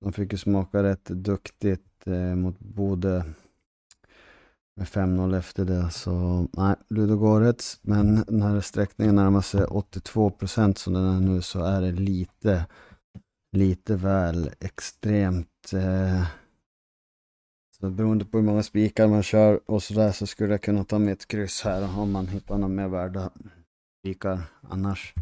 de 0.00 0.12
fick 0.12 0.32
ju 0.32 0.38
smaka 0.38 0.82
rätt 0.82 1.04
duktigt 1.04 2.06
eh, 2.06 2.34
mot 2.34 2.58
Bode 2.58 3.24
med 4.76 4.86
5-0 4.86 5.38
efter 5.38 5.64
det. 5.64 5.90
Så 5.90 6.46
nej, 6.52 6.74
Ludogorets. 6.88 7.78
Men 7.82 8.24
när 8.28 8.60
sträckningen 8.60 9.14
närmar 9.14 9.40
sig 9.40 9.64
82 9.64 10.30
procent 10.30 10.78
som 10.78 10.92
den 10.92 11.04
är 11.04 11.20
nu 11.20 11.42
så 11.42 11.64
är 11.64 11.80
det 11.80 11.92
lite, 11.92 12.66
lite 13.52 13.96
väl 13.96 14.50
extremt 14.60 15.72
eh, 15.72 16.26
beroende 17.90 18.24
på 18.24 18.38
hur 18.38 18.44
många 18.44 18.62
spikar 18.62 19.08
man 19.08 19.22
kör 19.22 19.60
och 19.66 19.82
sådär 19.82 20.12
så 20.12 20.26
skulle 20.26 20.52
jag 20.52 20.62
kunna 20.62 20.84
ta 20.84 20.98
med 20.98 21.12
ett 21.12 21.28
kryss 21.28 21.62
här 21.62 21.98
om 21.98 22.12
man 22.12 22.26
hittar 22.26 22.58
några 22.58 22.74
mer 22.74 22.88
värda 22.88 23.30
spikar. 24.00 24.40
Annars 24.60 25.14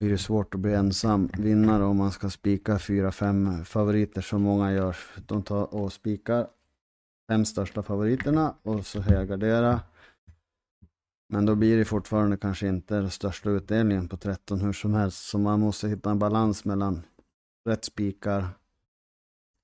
blir 0.00 0.10
det 0.10 0.18
svårt 0.18 0.54
att 0.54 0.60
bli 0.60 0.74
ensam 0.74 1.30
vinnare 1.38 1.84
om 1.84 1.96
man 1.96 2.12
ska 2.12 2.30
spika 2.30 2.78
fyra, 2.78 3.12
fem 3.12 3.64
favoriter 3.64 4.20
som 4.20 4.42
många 4.42 4.72
gör. 4.72 4.96
De 5.26 5.42
tar 5.42 5.74
och 5.74 5.92
spikar 5.92 6.46
fem 7.30 7.44
största 7.44 7.82
favoriterna 7.82 8.54
och 8.62 8.86
så 8.86 9.00
helgardera. 9.00 9.80
Men 11.32 11.46
då 11.46 11.54
blir 11.54 11.76
det 11.76 11.84
fortfarande 11.84 12.36
kanske 12.36 12.68
inte 12.68 12.94
den 12.94 13.10
största 13.10 13.50
utdelningen 13.50 14.08
på 14.08 14.16
13 14.16 14.60
hur 14.60 14.72
som 14.72 14.94
helst. 14.94 15.28
Så 15.28 15.38
man 15.38 15.60
måste 15.60 15.88
hitta 15.88 16.10
en 16.10 16.18
balans 16.18 16.64
mellan 16.64 17.02
rätt 17.68 17.84
spikar 17.84 18.48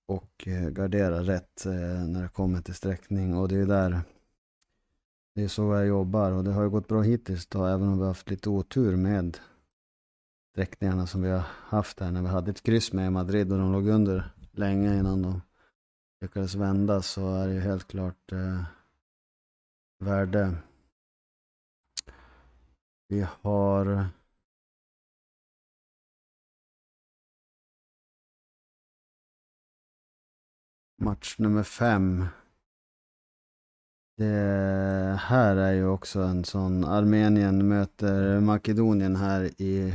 och 0.08 0.48
eh, 0.48 0.68
gardera 0.68 1.22
rätt 1.22 1.66
eh, 1.66 2.06
när 2.08 2.22
det 2.22 2.28
kommer 2.28 2.60
till 2.60 2.74
sträckning 2.74 3.34
och 3.34 3.48
det 3.48 3.56
är 3.56 3.66
där 3.66 4.00
det 5.34 5.44
är 5.44 5.48
så 5.48 5.74
jag 5.74 5.86
jobbar 5.86 6.32
och 6.32 6.44
det 6.44 6.52
har 6.52 6.62
ju 6.62 6.70
gått 6.70 6.88
bra 6.88 7.02
hittills 7.02 7.46
då, 7.46 7.64
även 7.64 7.88
om 7.88 7.94
vi 7.94 8.00
har 8.00 8.08
haft 8.08 8.30
lite 8.30 8.50
otur 8.50 8.96
med 8.96 9.38
sträckningarna 10.52 11.06
som 11.06 11.22
vi 11.22 11.30
har 11.30 11.44
haft 11.48 12.00
här 12.00 12.10
när 12.10 12.22
vi 12.22 12.28
hade 12.28 12.50
ett 12.50 12.62
kryss 12.62 12.92
med 12.92 13.06
i 13.06 13.10
Madrid 13.10 13.52
och 13.52 13.58
de 13.58 13.72
låg 13.72 13.88
under 13.88 14.30
länge 14.52 14.98
innan 14.98 15.22
de 15.22 15.42
lyckades 16.20 16.54
vända 16.54 17.02
så 17.02 17.34
är 17.34 17.48
det 17.48 17.54
ju 17.54 17.60
helt 17.60 17.88
klart 17.88 18.32
eh, 18.32 18.62
värde. 19.98 20.54
Vi 23.08 23.26
har 23.40 24.06
match 30.98 31.38
nummer 31.38 31.62
fem. 31.62 32.26
Det 34.16 35.18
här 35.20 35.56
är 35.56 35.72
ju 35.72 35.86
också 35.86 36.20
en 36.20 36.44
sån, 36.44 36.84
Armenien 36.84 37.68
möter 37.68 38.40
Makedonien 38.40 39.16
här 39.16 39.50
i, 39.62 39.94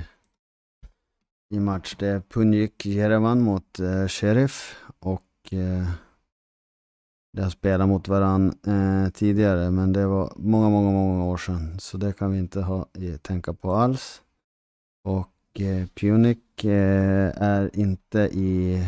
i 1.50 1.60
match. 1.60 1.96
Det 2.00 2.08
är 2.08 2.20
Punjik 2.20 2.86
Jerevan 2.86 3.42
mot 3.42 3.80
eh, 3.80 4.08
Sheriff 4.08 4.76
och 5.00 5.24
eh, 5.52 5.90
de 7.34 7.42
har 7.42 7.50
spelat 7.50 7.88
mot 7.88 8.08
varandra 8.08 8.56
eh, 8.68 9.10
tidigare 9.10 9.72
men 9.72 9.94
det 9.94 10.08
var 10.08 10.34
många, 10.36 10.70
många, 10.70 10.92
många 10.92 11.26
år 11.26 11.38
sedan. 11.38 11.80
Så 11.80 11.98
det 11.98 12.14
kan 12.14 12.32
vi 12.32 12.40
inte 12.40 12.62
ha, 12.62 12.86
eh, 12.94 13.18
tänka 13.18 13.54
på 13.54 13.74
alls. 13.74 14.22
Och 15.04 15.62
eh, 15.62 15.88
Punic 15.88 16.64
eh, 16.64 17.44
är 17.44 17.80
inte 17.80 18.20
i 18.20 18.84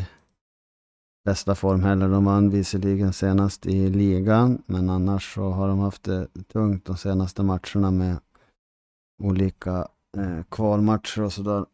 bästa 1.25 1.55
form 1.55 1.84
heller. 1.84 2.10
De 2.10 2.25
vann 2.25 2.50
visserligen 2.50 3.13
senast 3.13 3.65
i 3.65 3.89
ligan, 3.89 4.63
men 4.65 4.89
annars 4.89 5.34
så 5.34 5.50
har 5.50 5.67
de 5.67 5.79
haft 5.79 6.03
det 6.03 6.27
tungt 6.48 6.86
de 6.86 6.98
senaste 6.98 7.44
matcherna 7.44 7.91
med 7.91 8.20
olika 9.17 9.88
eh, 10.17 10.44
kvalmatcher 10.50 11.22
och 11.22 11.34
sådär. 11.34 11.65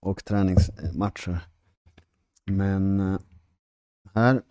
Och 0.00 0.24
träningsmatcher. 0.24 1.46
Men 2.44 3.00
eh, 3.00 3.18
här 4.14 4.42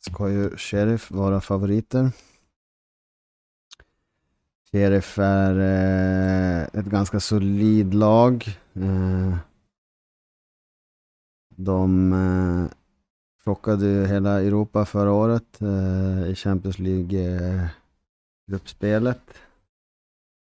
ska 0.00 0.30
ju 0.30 0.56
Sheriff 0.56 1.10
vara 1.10 1.40
favoriter. 1.40 2.10
Sheriff 4.72 5.18
är 5.18 5.58
eh, 5.58 6.62
ett 6.80 6.86
ganska 6.86 7.20
solid 7.20 7.94
lag. 7.94 8.58
Eh, 8.74 9.36
de 11.56 12.12
eh, 12.12 12.66
chockade 13.44 13.86
ju 13.86 14.06
hela 14.06 14.42
Europa 14.42 14.84
förra 14.84 15.12
året 15.12 15.60
eh, 15.60 16.30
i 16.30 16.34
Champions 16.34 16.78
League-gruppspelet. 16.78 19.22
Eh, 19.28 19.34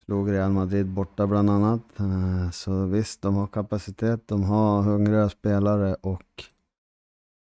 Slog 0.06 0.32
Real 0.32 0.52
Madrid 0.52 0.88
borta 0.88 1.28
bland 1.28 1.50
annat. 1.50 2.00
Eh, 2.00 2.50
så 2.52 2.86
visst, 2.86 3.22
de 3.22 3.36
har 3.36 3.48
kapacitet, 3.48 4.28
de 4.28 4.44
har 4.44 4.82
hungriga 4.82 5.30
spelare 5.30 5.96
och 6.02 6.44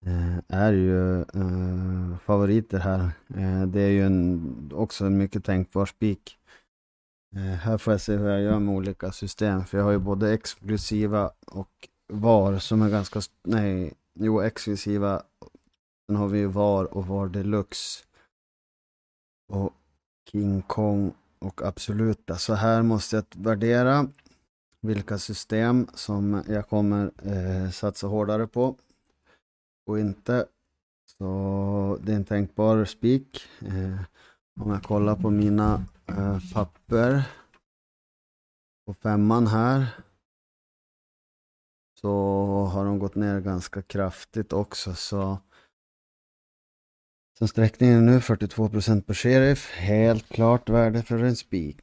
eh, 0.06 0.38
är 0.48 0.72
ju 0.72 1.20
eh, 1.20 2.18
favoriter 2.18 2.78
här. 2.78 3.10
Eh, 3.34 3.66
det 3.66 3.80
är 3.80 3.90
ju 3.90 4.06
en, 4.06 4.70
också 4.74 5.06
en 5.06 5.18
mycket 5.18 5.44
tänkbar 5.44 5.86
spik. 5.86 6.38
Eh, 7.36 7.40
här 7.40 7.78
får 7.78 7.92
jag 7.92 8.00
se 8.00 8.16
hur 8.16 8.28
jag 8.28 8.42
gör 8.42 8.58
med 8.58 8.74
olika 8.74 9.12
system, 9.12 9.64
för 9.64 9.78
jag 9.78 9.84
har 9.84 9.92
ju 9.92 9.98
både 9.98 10.32
exklusiva 10.32 11.30
och 11.46 11.88
VAR 12.08 12.58
som 12.58 12.82
är 12.82 12.90
ganska, 12.90 13.20
nej, 13.42 13.92
jo 14.14 14.40
exklusiva. 14.40 15.22
Sen 16.06 16.16
har 16.16 16.28
vi 16.28 16.38
ju 16.38 16.46
VAR 16.46 16.84
och 16.84 17.06
VAR 17.06 17.28
Deluxe. 17.28 18.04
Och 19.48 19.72
King 20.30 20.62
Kong 20.62 21.14
och 21.38 21.62
absoluta. 21.62 22.36
Så 22.36 22.54
här 22.54 22.82
måste 22.82 23.16
jag 23.16 23.24
värdera 23.30 24.08
vilka 24.80 25.18
system 25.18 25.86
som 25.94 26.42
jag 26.48 26.68
kommer 26.68 27.10
eh, 27.22 27.70
satsa 27.70 28.06
hårdare 28.06 28.46
på 28.46 28.76
och 29.86 29.98
inte. 29.98 30.46
Så 31.18 31.98
det 32.02 32.12
är 32.12 32.16
en 32.16 32.24
tänkbar 32.24 32.84
spik. 32.84 33.42
Eh, 33.60 34.02
om 34.60 34.70
jag 34.70 34.82
kollar 34.82 35.16
på 35.16 35.30
mina 35.30 35.84
eh, 36.06 36.38
papper 36.54 37.24
på 38.86 38.94
femman 38.94 39.46
här 39.46 39.86
så 42.02 42.64
har 42.64 42.84
de 42.84 42.98
gått 42.98 43.14
ner 43.14 43.40
ganska 43.40 43.82
kraftigt 43.82 44.52
också. 44.52 44.94
Så 44.94 45.38
Så 47.38 47.46
sträckningen 47.46 48.06
nu 48.06 48.18
42% 48.18 49.02
på 49.02 49.14
Sheriff. 49.14 49.70
Helt 49.70 50.28
klart 50.28 50.68
värde 50.68 51.02
för 51.02 51.24
en 51.24 51.36
spik. 51.36 51.80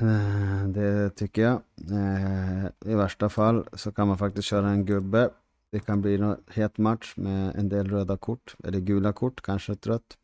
Eh, 0.00 0.68
det 0.68 1.10
tycker 1.10 1.42
jag. 1.42 1.62
Eh, 1.90 2.90
I 2.90 2.94
värsta 2.94 3.28
fall 3.28 3.68
så 3.72 3.92
kan 3.92 4.08
man 4.08 4.18
faktiskt 4.18 4.48
köra 4.48 4.68
en 4.68 4.84
gubbe. 4.84 5.30
Det 5.70 5.80
kan 5.80 6.00
bli 6.00 6.14
en 6.14 6.36
het 6.48 6.78
match 6.78 7.16
med 7.16 7.56
en 7.56 7.68
del 7.68 7.88
röda 7.88 8.16
kort, 8.16 8.56
eller 8.64 8.80
gula 8.80 9.12
kort, 9.12 9.42
kanske 9.42 9.72
ett 9.72 9.86
rött. 9.86 10.18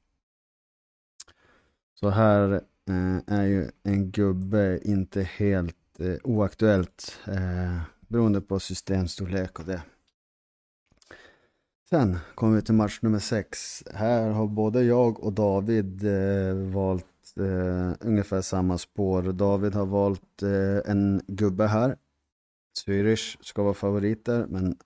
Så 2.00 2.08
här 2.08 2.52
eh, 2.88 3.36
är 3.38 3.44
ju 3.44 3.70
en 3.82 4.10
gubbe 4.10 4.80
inte 4.84 5.22
helt 5.22 5.76
oaktuellt 6.22 7.20
beroende 8.10 8.40
på 8.40 8.60
systemstorlek 8.60 9.58
och 9.58 9.64
det. 9.64 9.82
Sen 11.90 12.18
kommer 12.34 12.56
vi 12.56 12.62
till 12.62 12.74
match 12.74 12.98
nummer 13.02 13.18
sex. 13.18 13.82
Här 13.94 14.30
har 14.30 14.46
både 14.46 14.82
jag 14.82 15.24
och 15.24 15.32
David 15.32 16.04
eh, 16.04 16.54
valt 16.54 17.06
eh, 17.36 17.92
ungefär 18.00 18.40
samma 18.40 18.78
spår. 18.78 19.22
David 19.22 19.74
har 19.74 19.86
valt 19.86 20.42
eh, 20.42 20.90
en 20.90 21.22
gubbe 21.26 21.66
här. 21.66 21.96
Zürich 22.78 23.36
ska 23.40 23.62
vara 23.62 23.74
favoriter, 23.74 24.46
men 24.48 24.76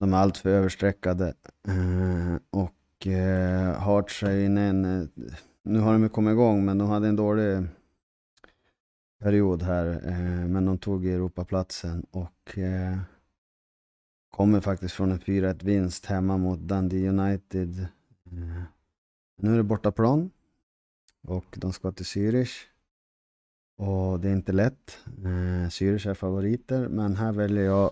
de 0.00 0.14
är 0.14 0.16
alltför 0.16 0.50
överstreckade. 0.50 1.34
Eh, 1.68 2.36
och 2.50 3.06
eh, 3.06 3.80
Hearts 3.80 4.22
är 4.22 4.44
inne 4.44 4.60
en... 4.60 4.84
Eh, 4.84 5.08
nu 5.62 5.78
har 5.78 5.92
de 5.92 6.08
kommit 6.08 6.32
igång, 6.32 6.64
men 6.64 6.78
de 6.78 6.88
hade 6.88 7.08
en 7.08 7.16
dålig 7.16 7.66
period 9.18 9.62
här. 9.62 9.86
Eh, 9.86 10.46
men 10.48 10.64
de 10.64 10.78
tog 10.78 11.06
Europaplatsen 11.06 12.06
och 12.10 12.58
eh, 12.58 12.98
kommer 14.30 14.60
faktiskt 14.60 14.94
från 14.94 15.12
en 15.12 15.20
4-1 15.20 15.64
vinst 15.64 16.06
hemma 16.06 16.36
mot 16.36 16.58
Dundee 16.58 17.08
United. 17.08 17.78
Eh, 18.26 18.62
nu 19.36 19.52
är 19.52 19.56
det 19.56 19.62
bortaplan 19.62 20.30
och 21.22 21.44
de 21.56 21.72
ska 21.72 21.92
till 21.92 22.04
Zürich. 22.04 22.64
Och 23.78 24.20
det 24.20 24.28
är 24.28 24.32
inte 24.32 24.52
lätt. 24.52 24.98
Eh, 25.06 25.68
Zürich 25.68 26.10
är 26.10 26.14
favoriter, 26.14 26.88
men 26.88 27.16
här 27.16 27.32
väljer 27.32 27.64
jag 27.64 27.90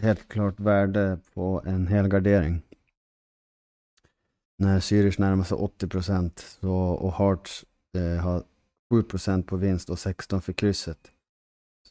helt 0.00 0.28
klart 0.28 0.60
värde 0.60 1.18
på 1.34 1.62
en 1.66 1.86
helgardering. 1.86 2.62
När 4.58 4.80
Zürich 4.80 5.20
närmar 5.20 5.44
sig 5.44 5.56
80 5.56 5.88
procent 5.88 6.58
och 7.00 7.12
Hearts 7.12 7.64
eh, 7.94 8.24
har 8.24 8.42
7% 8.92 9.42
på 9.42 9.56
vinst 9.56 9.90
och 9.90 9.98
16 9.98 10.42
för 10.42 10.52
krysset. 10.52 11.10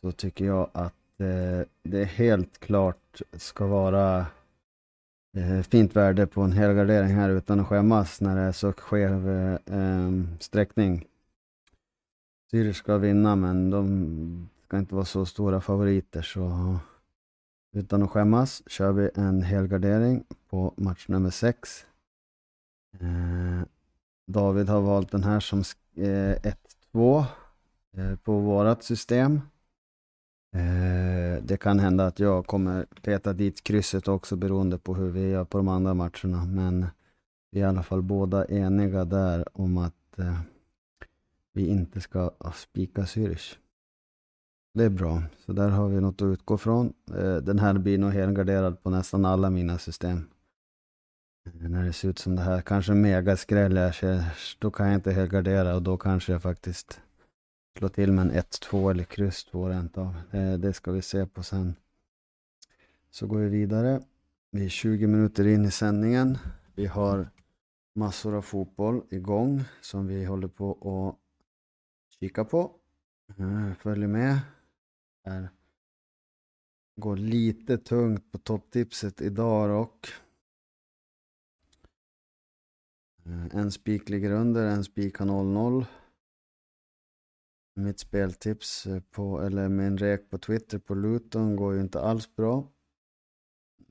Så 0.02 0.12
tycker 0.12 0.46
jag 0.46 0.70
att 0.74 1.22
eh, 1.22 1.68
det 1.84 2.04
helt 2.04 2.60
klart 2.60 3.22
ska 3.34 3.68
vara 3.68 4.26
eh, 5.38 5.62
fint 5.62 5.96
värde 5.96 6.28
på 6.28 6.42
en 6.42 6.52
helgardering 6.52 7.10
här 7.10 7.30
utan 7.30 7.60
att 7.60 7.68
skämmas 7.68 8.22
när 8.22 8.36
det 8.36 8.42
är 8.42 8.52
så 8.52 8.74
skev 8.74 9.30
eh, 9.30 9.60
ehm, 9.66 10.28
sträckning. 10.40 11.06
Zürich 12.52 12.74
ska 12.74 12.98
vinna 12.98 13.36
men 13.36 13.70
de 13.70 14.50
ska 14.66 14.78
inte 14.78 14.96
vara 14.96 15.06
så 15.06 15.26
stora 15.26 15.62
favoriter 15.62 16.22
så 16.22 16.78
utan 17.74 18.04
att 18.04 18.10
skämmas 18.10 18.64
kör 18.68 18.92
vi 18.92 19.10
en 19.16 19.42
helgardering 19.42 20.24
på 20.50 20.74
match 20.78 21.08
nummer 21.08 21.30
6. 21.30 21.86
Eh, 23.00 23.68
David 24.28 24.70
har 24.70 24.82
valt 24.82 25.12
den 25.12 25.24
här 25.24 25.40
som 25.40 25.64
eh, 25.96 26.48
Två, 26.92 27.26
eh, 27.98 28.16
på 28.16 28.40
vårat 28.40 28.84
system. 28.84 29.42
Eh, 30.56 31.44
det 31.44 31.58
kan 31.58 31.80
hända 31.80 32.06
att 32.06 32.20
jag 32.20 32.48
kommer 32.48 32.86
peta 33.02 33.34
dit 33.34 33.64
krysset 33.64 34.08
också 34.08 34.36
beroende 34.36 34.78
på 34.78 34.96
hur 34.96 35.10
vi 35.10 35.30
gör 35.30 35.46
på 35.46 35.58
de 35.58 35.68
andra 35.68 35.94
matcherna. 35.94 36.46
Men 36.46 36.86
vi 37.52 37.60
är 37.60 37.66
i 37.66 37.68
alla 37.68 37.84
fall 37.84 38.02
båda 38.02 38.46
eniga 38.46 39.06
där 39.06 39.46
om 39.54 39.78
att 39.78 40.20
eh, 40.20 40.40
vi 41.54 41.68
inte 41.68 42.02
ska 42.02 42.32
spika 42.56 43.02
Zürich. 43.02 43.56
Det 44.74 44.84
är 44.84 44.90
bra, 44.90 45.24
så 45.46 45.54
där 45.54 45.70
har 45.70 45.88
vi 45.88 46.02
något 46.02 46.22
att 46.22 46.26
utgå 46.26 46.58
från. 46.58 46.94
Den 47.44 47.60
här 47.60 47.74
blir 47.74 47.98
nog 47.98 48.12
helgarderad 48.12 48.84
på 48.84 48.90
nästan 48.90 49.26
alla 49.26 49.50
mina 49.50 49.78
system. 49.78 50.31
När 51.44 51.84
det 51.84 51.94
ser 51.94 52.10
ut 52.10 52.20
som 52.20 52.36
det 52.36 52.42
här, 52.42 52.62
kanske 52.62 52.94
megaskräll, 52.94 53.80
då 54.60 54.72
kan 54.72 54.88
jag 54.88 54.96
inte 54.96 55.12
helgardera 55.12 55.76
och 55.76 55.82
då 55.82 55.98
kanske 55.98 56.32
jag 56.32 56.42
faktiskt 56.42 57.02
slår 57.78 57.90
till 57.90 58.12
med 58.12 58.26
en 58.26 58.32
1-2 58.32 58.92
eller 58.92 59.04
kryss 59.04 59.46
2 59.46 59.70
rent 59.70 59.98
av. 59.98 60.22
Det, 60.32 60.58
det 60.58 60.74
ska 60.74 60.92
vi 60.92 61.02
se 61.02 61.26
på 61.26 61.44
sen. 61.44 61.76
Så 63.10 63.28
går 63.28 63.40
vi 63.40 63.50
vidare. 63.50 64.02
Vi 64.52 64.66
är 64.66 64.70
20 64.70 65.08
minuter 65.08 65.48
in 65.48 65.66
i 65.66 65.72
sändningen. 65.72 66.38
Vi 66.76 66.86
har 66.86 67.30
massor 67.96 68.36
av 68.36 68.42
fotboll 68.42 69.02
igång 69.10 69.64
som 69.82 70.08
vi 70.08 70.26
håller 70.26 70.48
på 70.48 70.72
att 70.72 71.18
kika 72.20 72.46
på. 72.46 72.72
Eh, 73.38 73.74
Följ 73.74 74.08
med. 74.08 74.40
Här 75.26 75.50
går 76.96 77.18
lite 77.18 77.78
tungt 77.78 78.32
på 78.32 78.38
topptipset 78.38 79.22
idag 79.22 79.70
dock. 79.70 80.08
Eh, 83.26 83.56
en 83.56 83.72
spik 83.72 84.10
ligger 84.10 84.32
under, 84.32 84.66
en 84.66 84.84
spik 84.84 85.18
har 85.18 85.28
0-0. 85.28 85.86
Mitt 87.76 88.00
speltips 88.00 88.88
eh, 88.88 89.00
på, 89.12 89.42
eller 89.42 89.70
min 89.70 89.98
rek 89.98 90.30
på 90.30 90.38
Twitter 90.38 90.80
på 90.80 90.96
Luton 90.96 91.56
går 91.56 91.74
ju 91.74 91.82
inte 91.82 92.02
alls 92.02 92.36
bra. 92.36 92.68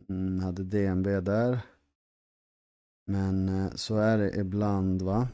Mm, 0.09 0.41
hade 0.41 0.65
DNB 0.65 1.07
där. 1.21 1.61
Men 3.07 3.49
eh, 3.49 3.71
så 3.75 3.97
är 3.97 4.19
det 4.19 4.37
ibland 4.37 5.03
va. 5.03 5.29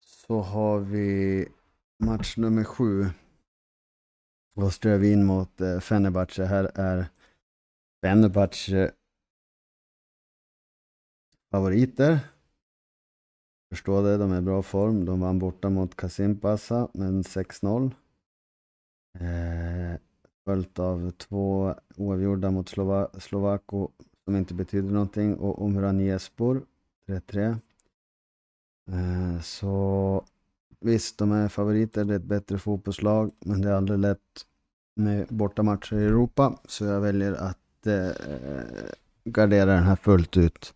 Så 0.00 0.40
har 0.40 0.80
vi 0.80 1.48
match 1.98 2.36
nummer 2.36 2.64
sju. 2.64 3.06
Då 4.54 4.70
strör 4.70 4.98
vi 4.98 5.12
in 5.12 5.24
mot 5.24 5.60
Fenerbahce. 5.80 6.44
Här 6.44 6.70
är 6.74 7.06
Fenerbahce 8.02 8.92
favoriter. 11.50 12.18
Förstår 13.70 14.02
det, 14.02 14.16
de 14.16 14.32
är 14.32 14.38
i 14.38 14.42
bra 14.42 14.62
form. 14.62 15.04
De 15.04 15.20
vann 15.20 15.38
borta 15.38 15.70
mot 15.70 15.96
Kasimpasa 15.96 16.88
med 16.92 17.12
6-0. 17.12 17.90
Eh, 19.18 20.00
följt 20.44 20.78
av 20.78 21.10
två 21.10 21.74
oavgjorda 21.96 22.50
mot 22.50 22.68
Slova 22.68 23.08
Slovako 23.18 23.88
som 24.24 24.36
inte 24.36 24.54
betyder 24.54 24.92
någonting 24.92 25.34
och 25.34 25.62
Omran 25.62 26.00
Jespor 26.00 26.62
3-3. 27.06 27.56
Eh, 28.88 29.40
så 29.40 30.24
visst, 30.80 31.18
de 31.18 31.32
är 31.32 31.48
favoriter, 31.48 32.04
det 32.04 32.14
är 32.14 32.18
ett 32.18 32.24
bättre 32.24 32.58
fotbollslag, 32.58 33.30
men 33.38 33.60
det 33.62 33.68
är 33.68 33.74
aldrig 33.74 33.98
lätt 33.98 34.46
med 34.96 35.26
bortamatcher 35.28 35.94
i 35.94 36.04
Europa, 36.04 36.58
så 36.64 36.84
jag 36.84 37.00
väljer 37.00 37.32
att 37.32 37.86
eh, 37.86 38.10
gardera 39.24 39.74
den 39.74 39.82
här 39.82 39.96
fullt 39.96 40.36
ut. 40.36 40.74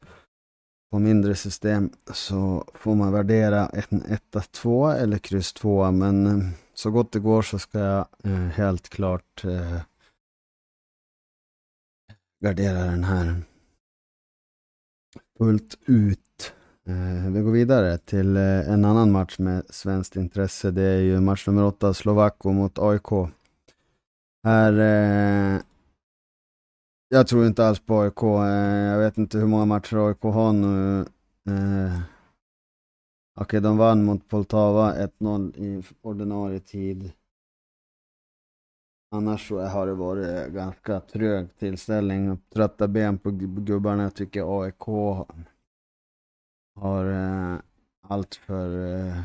På 0.95 0.99
mindre 0.99 1.35
system 1.35 1.91
så 2.13 2.65
får 2.75 2.95
man 2.95 3.13
värdera 3.13 3.67
en 3.67 4.03
1-2 4.33 4.95
eller 4.95 5.19
kryss 5.19 5.53
två 5.53 5.91
men 5.91 6.27
eh, 6.27 6.51
så 6.75 6.91
gott 6.91 7.13
det 7.13 7.19
går 7.19 7.43
så 7.43 7.59
ska 7.59 7.79
jag 7.79 8.07
eh, 8.25 8.33
helt 8.33 8.89
klart 8.89 9.45
eh, 9.45 9.81
gardera 12.45 12.85
den 12.85 13.05
här 13.05 13.43
fullt 15.39 15.79
ut. 15.87 16.53
Eh, 16.87 17.33
vi 17.33 17.41
går 17.41 17.53
vidare 17.53 17.99
till 17.99 18.37
eh, 18.37 18.71
en 18.71 18.85
annan 18.85 19.13
match 19.13 19.39
med 19.39 19.63
svenskt 19.71 20.17
intresse. 20.17 20.71
Det 20.71 20.83
är 20.83 21.01
ju 21.01 21.21
match 21.21 21.47
nummer 21.47 21.65
8, 21.65 21.95
Slovakko 21.95 22.53
mot 22.53 22.79
AIK. 22.79 23.09
Här... 24.45 24.73
Eh, 24.73 25.61
jag 27.15 27.27
tror 27.27 27.47
inte 27.47 27.67
alls 27.67 27.81
på 27.81 28.01
AIK. 28.01 28.23
Eh, 28.23 28.91
jag 28.93 28.99
vet 28.99 29.19
inte 29.19 29.39
hur 29.39 29.47
många 29.47 29.65
matcher 29.65 30.09
AIK 30.09 30.23
har 30.23 30.53
nu. 30.53 31.01
Eh, 31.01 32.01
Okej, 33.37 33.43
okay, 33.43 33.61
de 33.61 33.77
vann 33.77 34.05
mot 34.05 34.29
Poltava 34.29 34.95
1-0 34.95 35.57
i 35.57 35.83
ordinarie 36.03 36.61
tid. 36.61 37.13
Annars 39.11 39.49
så 39.49 39.61
har 39.61 39.87
det 39.87 39.95
varit 39.95 40.53
ganska 40.53 41.01
trög 41.01 41.59
tillställning. 41.59 42.39
Trötta 42.55 42.89
ben 42.89 43.19
på 43.19 43.31
gubbarna. 43.31 44.03
Jag 44.03 44.15
tycker 44.15 44.63
AIK 44.63 44.83
har 46.75 47.07
eh, 47.07 47.59
allt 48.03 48.35
för... 48.35 48.97
Eh, 48.97 49.21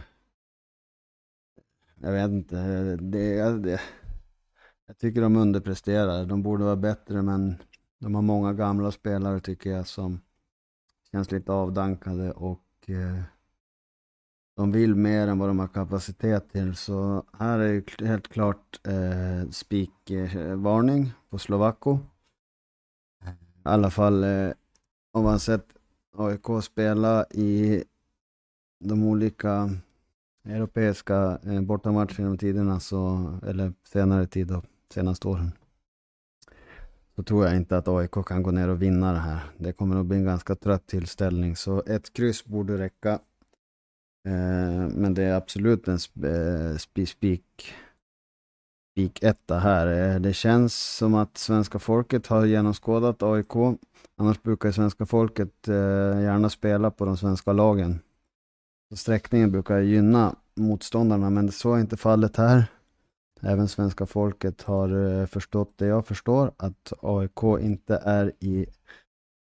jag 2.02 2.12
vet 2.12 2.30
inte. 2.32 2.56
Det, 2.96 3.58
det, 3.58 3.82
jag 4.88 4.98
tycker 4.98 5.22
de 5.22 5.36
underpresterar. 5.36 6.26
De 6.26 6.44
borde 6.44 6.64
vara 6.64 6.76
bättre 6.76 7.22
men 7.22 7.56
de 8.00 8.16
har 8.16 8.22
många 8.22 8.54
gamla 8.54 8.92
spelare 8.92 9.40
tycker 9.40 9.70
jag 9.70 9.88
som 9.88 10.22
känns 11.12 11.32
lite 11.32 11.52
avdankade 11.52 12.32
och 12.32 12.90
eh, 12.90 13.24
de 14.56 14.72
vill 14.72 14.96
mer 14.96 15.28
än 15.28 15.40
vad 15.40 15.50
de 15.50 15.60
har 15.60 15.68
kapacitet 15.68 16.52
till. 16.52 16.76
Så 16.76 17.24
här 17.38 17.60
är 17.60 17.74
ju 17.74 17.84
helt 18.08 18.28
klart 18.28 18.80
eh, 18.88 19.50
spikvarning 19.50 21.12
på 21.30 21.38
Slovakko. 21.38 22.00
I 23.26 23.28
alla 23.64 23.90
fall 23.90 24.24
eh, 24.24 24.52
om 25.12 25.24
man 25.24 25.40
sett 25.40 25.66
AIK 26.18 26.64
spela 26.64 27.26
i 27.26 27.84
de 28.80 29.04
olika 29.04 29.70
europeiska 30.44 31.40
eh, 31.44 31.62
bortamatcherna 31.62 32.14
genom 32.18 32.38
tiderna, 32.38 32.80
så, 32.80 33.34
eller 33.46 33.74
senare 33.84 34.28
tid 34.28 34.48
då, 34.48 34.64
senaste 34.94 35.28
åren. 35.28 35.52
Så 37.20 37.24
tror 37.24 37.46
jag 37.46 37.56
inte 37.56 37.78
att 37.78 37.88
AIK 37.88 38.12
kan 38.26 38.44
gå 38.44 38.52
ner 38.52 38.68
och 38.68 38.82
vinna 38.82 39.14
det 39.14 39.20
här. 39.20 39.40
Det 39.58 39.74
kommer 39.74 39.96
att 39.96 40.06
bli 40.06 40.18
en 40.18 40.26
ganska 40.26 40.56
trött 40.56 40.88
tillställning, 40.88 41.56
så 41.56 41.84
ett 41.88 42.14
kryss 42.14 42.46
borde 42.46 42.78
räcka. 42.78 43.12
Eh, 44.28 44.88
men 44.90 45.14
det 45.14 45.24
är 45.24 45.34
absolut 45.34 45.88
en 45.88 46.00
sp 46.06 46.16
eh, 46.24 46.78
spik 46.78 47.74
spiketta 48.92 49.60
här. 49.60 49.88
Eh, 49.88 50.20
det 50.20 50.34
känns 50.34 50.98
som 50.98 51.16
att 51.16 51.38
svenska 51.38 51.80
folket 51.80 52.28
har 52.28 52.46
genomskådat 52.46 53.24
AIK. 53.24 53.56
Annars 54.18 54.42
brukar 54.42 54.72
svenska 54.72 55.06
folket 55.06 55.68
eh, 55.68 56.22
gärna 56.22 56.50
spela 56.50 56.92
på 56.92 57.06
de 57.06 57.18
svenska 57.18 57.54
lagen. 57.54 58.00
Så 58.90 58.98
sträckningen 58.98 59.52
brukar 59.52 59.80
gynna 59.80 60.36
motståndarna, 60.56 61.30
men 61.30 61.52
så 61.52 61.74
är 61.74 61.80
inte 61.80 61.98
fallet 61.98 62.36
här. 62.36 62.64
Även 63.42 63.68
svenska 63.68 64.06
folket 64.06 64.62
har 64.62 65.20
eh, 65.20 65.26
förstått 65.26 65.74
det 65.78 65.86
jag 65.86 66.08
förstår, 66.08 66.52
att 66.58 66.94
AIK 67.02 67.44
inte 67.60 67.96
är 67.96 68.34
i 68.40 68.66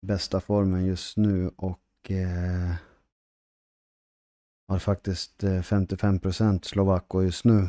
bästa 0.06 0.40
formen 0.40 0.86
just 0.86 1.16
nu 1.16 1.50
och 1.56 2.10
eh, 2.10 2.74
har 4.68 4.78
faktiskt 4.78 5.44
eh, 5.44 5.62
55% 5.62 6.64
Slovako 6.64 7.22
just 7.22 7.44
nu. 7.44 7.68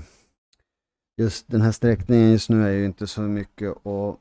Just 1.17 1.47
den 1.47 1.61
här 1.61 1.71
sträckningen 1.71 2.31
just 2.31 2.49
nu 2.49 2.67
är 2.67 2.71
ju 2.71 2.85
inte 2.85 3.07
så 3.07 3.21
mycket 3.21 3.85
att 3.87 4.19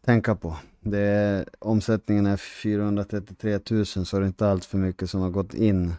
tänka 0.00 0.34
på. 0.34 0.56
Det 0.80 0.98
är, 0.98 1.48
omsättningen 1.58 2.26
är 2.26 2.36
433 2.36 3.60
000 3.70 3.86
så 3.86 4.18
det 4.18 4.24
är 4.24 4.26
inte 4.26 4.48
allt 4.48 4.64
för 4.64 4.78
mycket 4.78 5.10
som 5.10 5.20
har 5.20 5.30
gått 5.30 5.54
in 5.54 5.94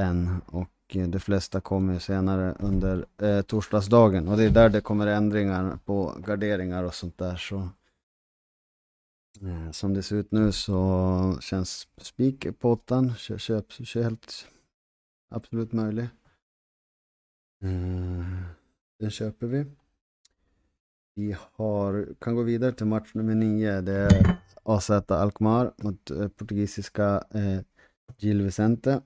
än. 0.00 0.40
Och 0.46 0.73
Eh, 0.96 1.08
de 1.08 1.20
flesta 1.20 1.60
kommer 1.60 1.98
senare 1.98 2.56
under 2.58 3.06
eh, 3.18 3.42
torsdagsdagen. 3.42 4.28
Och 4.28 4.36
det 4.36 4.44
är 4.44 4.50
där 4.50 4.68
det 4.68 4.80
kommer 4.80 5.06
ändringar 5.06 5.78
på 5.84 6.14
garderingar 6.26 6.84
och 6.84 6.94
sånt 6.94 7.18
där. 7.18 7.36
Så, 7.36 7.68
eh, 9.40 9.70
som 9.70 9.94
det 9.94 10.02
ser 10.02 10.16
ut 10.16 10.32
nu 10.32 10.52
så 10.52 11.38
känns 11.40 11.88
spik 11.96 12.46
på 12.58 12.72
åttan. 12.72 13.14
Köp, 13.14 13.40
köp, 13.40 13.72
köp 13.72 14.04
helt 14.04 14.46
absolut 15.30 15.72
möjlig. 15.72 16.08
Eh, 17.62 18.42
den 19.00 19.10
köper 19.10 19.46
vi. 19.46 19.64
Vi 21.16 21.36
har, 21.52 22.14
kan 22.20 22.34
gå 22.34 22.42
vidare 22.42 22.72
till 22.72 22.86
match 22.86 23.14
nummer 23.14 23.34
nio. 23.34 23.80
Det 23.80 23.92
är 23.92 24.38
AZ 24.62 24.90
Alkmaar 24.90 25.72
mot 25.76 26.10
eh, 26.10 26.28
portugisiska 26.28 27.24
eh, 27.30 27.60
Gil 28.18 28.42
Vicente. 28.42 29.02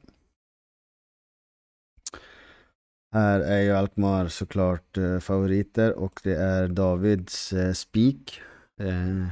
Här 3.12 3.40
är 3.40 3.60
ju 3.60 3.72
Alkmaar 3.72 4.28
såklart 4.28 4.96
eh, 4.96 5.18
favoriter 5.18 5.92
och 5.92 6.20
det 6.24 6.34
är 6.34 6.68
Davids 6.68 7.52
eh, 7.52 7.72
spik. 7.72 8.40
Eh, 8.80 9.28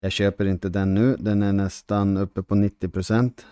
jag 0.00 0.12
köper 0.12 0.44
inte 0.44 0.68
den 0.68 0.94
nu, 0.94 1.16
den 1.16 1.42
är 1.42 1.52
nästan 1.52 2.16
uppe 2.16 2.42
på 2.42 2.54
90 2.54 2.88
procent. 2.88 3.46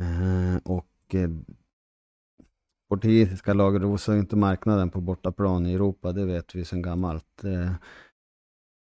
Eh, 0.00 0.56
och 0.64 1.14
eh, 1.14 1.30
portugisiska 2.88 3.54
lag 3.54 3.82
rosar 3.82 4.16
inte 4.16 4.36
marknaden 4.36 4.90
på 4.90 5.00
bortaplan 5.00 5.66
i 5.66 5.74
Europa, 5.74 6.12
det 6.12 6.24
vet 6.24 6.54
vi 6.54 6.64
sedan 6.64 6.82
gammalt. 6.82 7.44
Eh, 7.44 7.72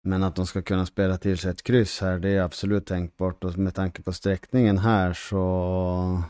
men 0.03 0.23
att 0.23 0.37
de 0.37 0.47
ska 0.47 0.63
kunna 0.63 0.87
spela 0.87 1.19
till 1.19 1.39
sig 1.39 1.51
ett 1.51 1.63
kryss 1.63 2.01
här, 2.01 2.19
det 2.19 2.29
är 2.29 2.43
absolut 2.43 2.87
tänkbart. 2.87 3.45
Och 3.45 3.59
med 3.59 3.75
tanke 3.75 4.03
på 4.03 4.13
sträckningen 4.13 4.79
här 4.79 5.13
så... 5.13 6.23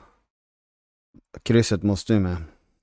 Krysset 1.43 1.83
måste 1.83 2.15
ju 2.15 2.21
med, 2.21 2.37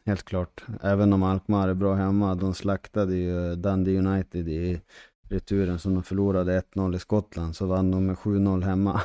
helt 0.07 0.23
klart. 0.23 0.65
Även 0.81 1.13
om 1.13 1.23
Alkmaar 1.23 1.67
är 1.67 1.73
bra 1.73 1.93
hemma. 1.93 2.35
De 2.35 2.53
slaktade 2.53 3.15
ju 3.15 3.55
Dundee 3.55 3.97
United 3.97 4.47
i 4.47 4.81
returen 5.29 5.79
som 5.79 5.93
de 5.93 6.03
förlorade 6.03 6.61
1-0 6.61 6.95
i 6.95 6.99
Skottland. 6.99 7.55
Så 7.55 7.65
vann 7.65 7.91
de 7.91 8.05
med 8.05 8.15
7-0 8.15 8.63
hemma. 8.63 9.01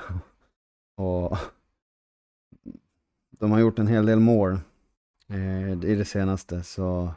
Och 0.96 1.38
de 3.30 3.52
har 3.52 3.60
gjort 3.60 3.78
en 3.78 3.86
hel 3.86 4.06
del 4.06 4.20
mål 4.20 4.58
eh, 5.28 5.72
i 5.72 5.94
det 5.94 6.04
senaste. 6.04 6.62
Så 6.62 7.14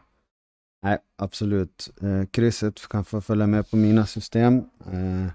nej, 0.84 0.98
absolut. 1.16 1.90
Eh, 2.02 2.26
krysset 2.26 2.88
kan 2.88 3.06
få 3.06 3.22
följa 3.22 3.48
med 3.48 3.70
på 3.70 3.78
mina 3.78 4.06
system. 4.06 4.58
Eh, 4.86 5.28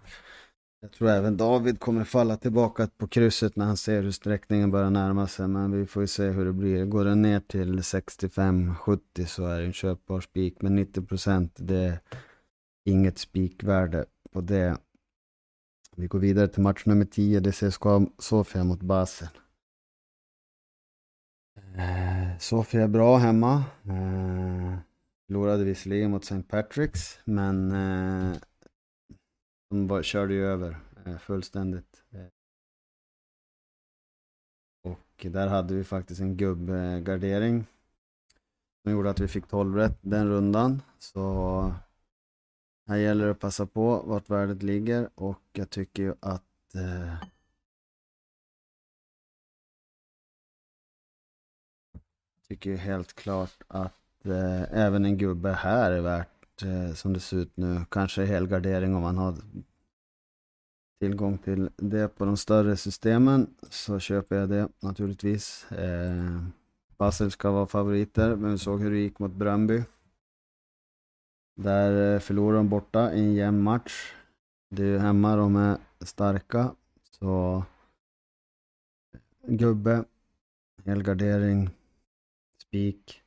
jag 0.83 0.93
tror 0.93 1.09
även 1.09 1.37
David 1.37 1.81
kommer 1.81 2.05
falla 2.05 2.37
tillbaka 2.37 2.89
på 2.97 3.09
krysset 3.09 3.57
när 3.57 3.65
han 3.65 3.77
ser 3.77 4.03
hur 4.03 4.11
sträckningen 4.11 4.71
börjar 4.71 4.91
närma 4.91 5.27
sig. 5.27 5.49
Men 5.49 5.73
vi 5.73 5.87
får 5.87 6.03
ju 6.03 6.07
se 6.07 6.29
hur 6.29 6.45
det 6.45 6.53
blir. 6.53 6.85
Går 6.85 7.05
den 7.05 7.23
ner 7.23 7.41
till 7.41 7.79
65-70 7.79 9.27
så 9.27 9.47
är 9.47 9.61
det 9.61 9.67
en 9.67 9.73
köpbar 9.73 10.21
spik. 10.21 10.63
Men 10.63 10.77
90 10.77 11.07
procent 11.07 11.53
det 11.57 11.77
är 11.77 12.01
inget 12.85 13.19
spikvärde 13.19 14.05
på 14.33 14.41
det. 14.41 14.79
Vi 15.97 16.07
går 16.07 16.19
vidare 16.19 16.49
till 16.49 16.63
match 16.63 16.87
nummer 16.87 17.05
10. 17.05 17.41
Det 17.41 17.53
ser 17.53 17.71
CSKA 17.71 18.07
Sofia 18.19 18.65
mot 18.65 18.81
Basel. 18.81 19.29
Eh, 21.77 22.39
Sofia 22.39 22.83
är 22.83 22.89
bra 22.89 23.17
hemma. 23.17 23.65
Eh, 23.85 24.79
förlorade 25.27 25.65
visserligen 25.65 26.11
mot 26.11 26.25
St. 26.25 26.43
Patricks, 26.43 27.19
men 27.25 27.73
eh, 27.73 28.37
de 29.71 29.87
var, 29.87 30.03
körde 30.03 30.35
ju 30.35 30.47
över 30.47 30.77
eh, 31.07 31.19
fullständigt. 31.19 32.05
Eh, 32.11 32.27
och 34.83 35.27
där 35.31 35.49
hade 35.49 35.75
vi 35.75 35.85
faktiskt 35.85 36.21
en 36.21 36.37
gubbgardering 36.37 37.67
som 38.83 38.93
gjorde 38.93 39.11
att 39.11 39.21
vi 39.21 39.29
fick 39.29 39.47
12 39.47 39.77
rätt 39.77 39.99
den 40.01 40.29
rundan. 40.29 40.83
Så 40.99 41.75
här 42.87 42.97
gäller 42.97 43.25
det 43.25 43.31
att 43.31 43.41
passa 43.41 43.67
på 43.67 44.03
vart 44.03 44.31
värdet 44.31 44.63
ligger 44.63 45.11
och 45.15 45.43
jag 45.53 45.71
tycker 45.71 46.03
ju 46.03 46.15
att 46.21 46.75
eh, 46.75 47.15
tycker 52.51 52.77
helt 52.77 53.13
klart 53.13 53.63
att 53.69 54.27
eh, 54.27 54.63
även 54.63 55.05
en 55.05 55.19
gubbe 55.19 55.53
här 55.53 55.91
är 55.91 56.01
värt, 56.01 56.40
eh, 56.63 56.95
som 56.95 57.13
det 57.13 57.21
ser 57.21 57.37
ut 57.37 57.57
nu, 57.57 57.85
kanske 57.91 58.25
helgardering 58.25 58.95
om 58.95 59.03
man 59.03 59.17
har 59.17 59.35
tillgång 61.01 61.39
till 61.39 61.71
det 61.77 62.09
på 62.09 62.25
de 62.25 62.37
större 62.37 62.77
systemen 62.77 63.55
så 63.71 63.99
köper 63.99 64.37
jag 64.37 64.49
det 64.49 64.69
naturligtvis. 64.81 65.73
Eh, 65.73 66.45
Basel 66.97 67.31
ska 67.31 67.51
vara 67.51 67.67
favoriter, 67.67 68.37
men 68.37 68.53
vi 68.53 68.59
såg 68.59 68.81
hur 68.81 68.91
det 68.91 68.99
gick 68.99 69.19
mot 69.19 69.33
Bröndby. 69.33 69.83
Där 71.57 72.15
eh, 72.15 72.21
förlorade 72.21 72.59
de 72.59 72.69
borta 72.69 73.13
i 73.13 73.21
en 73.21 73.35
jämn 73.35 73.63
match. 73.63 74.13
Det 74.71 74.83
är 74.83 74.87
ju 74.87 74.99
hemma 74.99 75.37
de 75.37 75.57
är 75.57 75.79
starka. 76.01 76.75
Så 77.11 77.65
gubbe, 79.47 80.05
helgardering, 80.85 81.71
spik. 82.63 83.20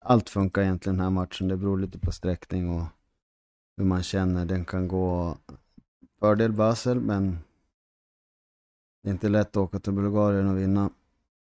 Allt 0.00 0.30
funkar 0.30 0.62
egentligen 0.62 0.96
den 0.96 1.04
här 1.04 1.10
matchen. 1.10 1.48
Det 1.48 1.56
beror 1.56 1.78
lite 1.78 1.98
på 1.98 2.12
sträckning 2.12 2.70
och 2.70 2.84
hur 3.76 3.84
man 3.84 4.02
känner. 4.02 4.44
Den 4.44 4.64
kan 4.64 4.88
gå 4.88 5.38
fördel 6.18 6.52
Basel, 6.52 7.00
men 7.00 7.38
det 9.02 9.08
är 9.08 9.12
inte 9.12 9.28
lätt 9.28 9.48
att 9.48 9.56
åka 9.56 9.80
till 9.80 9.92
Bulgarien 9.92 10.48
och 10.48 10.58
vinna. 10.58 10.90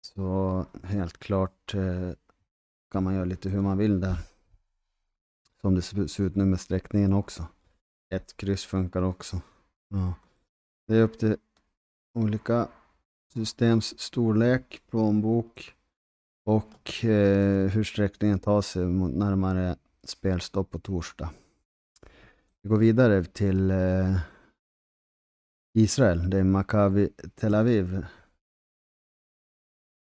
Så 0.00 0.66
helt 0.82 1.18
klart 1.18 1.74
eh, 1.74 2.10
kan 2.90 3.04
man 3.04 3.14
göra 3.14 3.24
lite 3.24 3.48
hur 3.48 3.60
man 3.60 3.78
vill 3.78 4.00
där. 4.00 4.18
Som 5.60 5.74
det 5.74 5.82
ser 5.82 6.22
ut 6.22 6.36
nu 6.36 6.44
med 6.44 6.60
sträckningen 6.60 7.12
också. 7.12 7.46
Ett 8.10 8.36
kryss 8.36 8.64
funkar 8.64 9.02
också. 9.02 9.40
Ja. 9.88 10.14
Det 10.86 10.96
är 10.96 11.02
upp 11.02 11.18
till 11.18 11.36
olika 12.14 12.68
systems 13.32 13.98
storlek, 13.98 14.82
plånbok 14.90 15.74
och 16.44 17.05
eh, 17.05 17.68
hur 17.70 17.85
sträckningen 17.85 18.38
tar 18.38 18.62
sig 18.62 18.87
mot 18.87 19.12
närmare 19.14 19.76
spelstopp 20.05 20.70
på 20.70 20.79
torsdag. 20.79 21.31
Vi 22.62 22.68
går 22.68 22.79
vidare 22.79 23.24
till 23.24 23.70
eh, 23.70 24.20
Israel. 25.74 26.31
Det 26.31 26.38
är 26.38 26.44
Maccabi 26.44 27.09
Tel 27.35 27.55
Aviv 27.55 28.07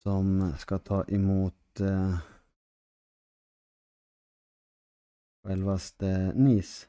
som 0.04 0.54
ska 0.58 0.78
ta 0.78 1.04
emot 1.04 1.80
eh, 1.80 2.18
självaste 5.44 6.34
Nice. 6.36 6.88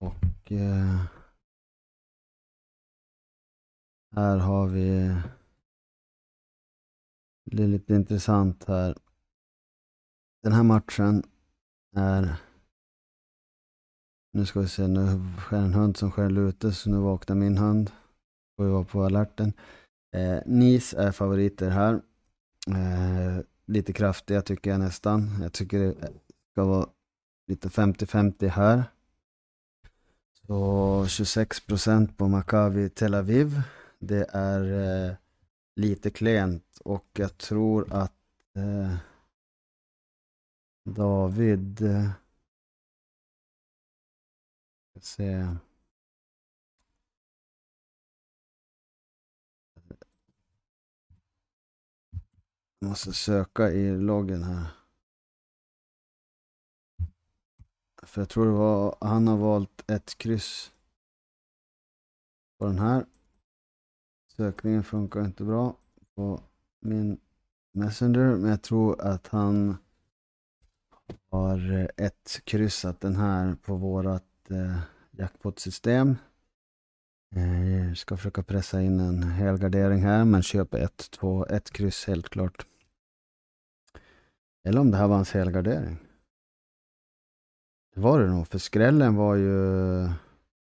Och 0.00 0.52
eh, 0.52 1.04
här 4.14 4.38
har 4.38 4.66
vi 4.66 5.16
det 7.46 7.62
är 7.62 7.68
lite 7.68 7.94
intressant 7.94 8.64
här. 8.64 8.96
Den 10.42 10.52
här 10.52 10.62
matchen 10.62 11.22
är 11.96 12.36
nu 14.32 14.46
ska 14.46 14.60
vi 14.60 14.68
se, 14.68 14.86
nu 14.86 15.00
är 15.50 15.56
en 15.56 15.74
hund 15.74 15.96
som 15.96 16.10
skäller 16.12 16.48
ute 16.48 16.72
så 16.72 16.90
nu 16.90 16.96
vaknar 16.96 17.36
min 17.36 17.58
hund. 17.58 17.90
Får 18.56 18.64
vi 18.64 18.70
vara 18.70 18.84
på 18.84 19.04
alerten. 19.04 19.52
Eh, 20.14 20.38
Nice 20.46 20.98
är 20.98 21.12
favoriter 21.12 21.70
här. 21.70 21.94
Eh, 22.70 23.44
lite 23.66 23.92
kraftiga 23.92 24.42
tycker 24.42 24.70
jag 24.70 24.80
nästan. 24.80 25.30
Jag 25.42 25.52
tycker 25.52 25.78
det 25.78 25.94
ska 26.52 26.64
vara 26.64 26.86
lite 27.46 27.68
50-50 27.68 28.48
här. 28.48 28.84
Så 30.46 31.06
26 31.08 31.66
procent 31.66 32.16
på 32.16 32.28
Maccabi 32.28 32.88
Tel 32.88 33.14
Aviv. 33.14 33.62
Det 33.98 34.26
är 34.32 34.62
eh, 35.08 35.14
lite 35.76 36.10
klent 36.10 36.78
och 36.84 37.06
jag 37.12 37.38
tror 37.38 37.92
att 37.92 38.12
eh, 38.54 38.96
David 40.84 41.82
eh, 41.82 42.10
se. 45.00 45.56
Jag 52.78 52.88
måste 52.88 53.12
söka 53.12 53.70
i 53.70 53.96
loggen 53.96 54.42
här. 54.42 54.66
För 58.02 58.20
jag 58.20 58.28
tror 58.28 58.46
det 58.46 58.52
var, 58.52 58.96
han 59.00 59.28
har 59.28 59.36
valt 59.36 59.90
ett 59.90 60.18
kryss 60.18 60.72
på 62.58 62.66
den 62.66 62.78
här. 62.78 63.06
Sökningen 64.36 64.84
funkar 64.84 65.24
inte 65.24 65.44
bra 65.44 65.76
på 66.14 66.40
min 66.80 67.20
Messenger, 67.72 68.36
men 68.36 68.50
jag 68.50 68.62
tror 68.62 69.00
att 69.00 69.26
han 69.26 69.76
har 71.30 71.72
eh, 71.72 72.06
ett 72.06 72.40
kryssat 72.44 73.00
den 73.00 73.16
här 73.16 73.54
på 73.54 73.76
vårat 73.76 74.50
eh, 74.50 74.78
jackpot-system. 75.10 76.16
Eh, 77.36 77.94
ska 77.94 78.16
försöka 78.16 78.42
pressa 78.42 78.82
in 78.82 79.00
en 79.00 79.22
helgardering 79.22 80.02
här, 80.02 80.24
men 80.24 80.42
köper 80.42 80.78
ett, 80.78 81.10
två, 81.10 81.46
ett 81.46 81.70
kryss 81.70 82.06
helt 82.06 82.28
klart. 82.28 82.66
Eller 84.64 84.80
om 84.80 84.90
det 84.90 84.96
här 84.96 85.08
var 85.08 85.16
hans 85.16 85.32
helgardering. 85.32 85.98
Det 87.94 88.00
var 88.00 88.20
det 88.20 88.26
nog, 88.26 88.48
för 88.48 88.58
skrällen 88.58 89.14
var 89.14 89.34
ju 89.34 90.08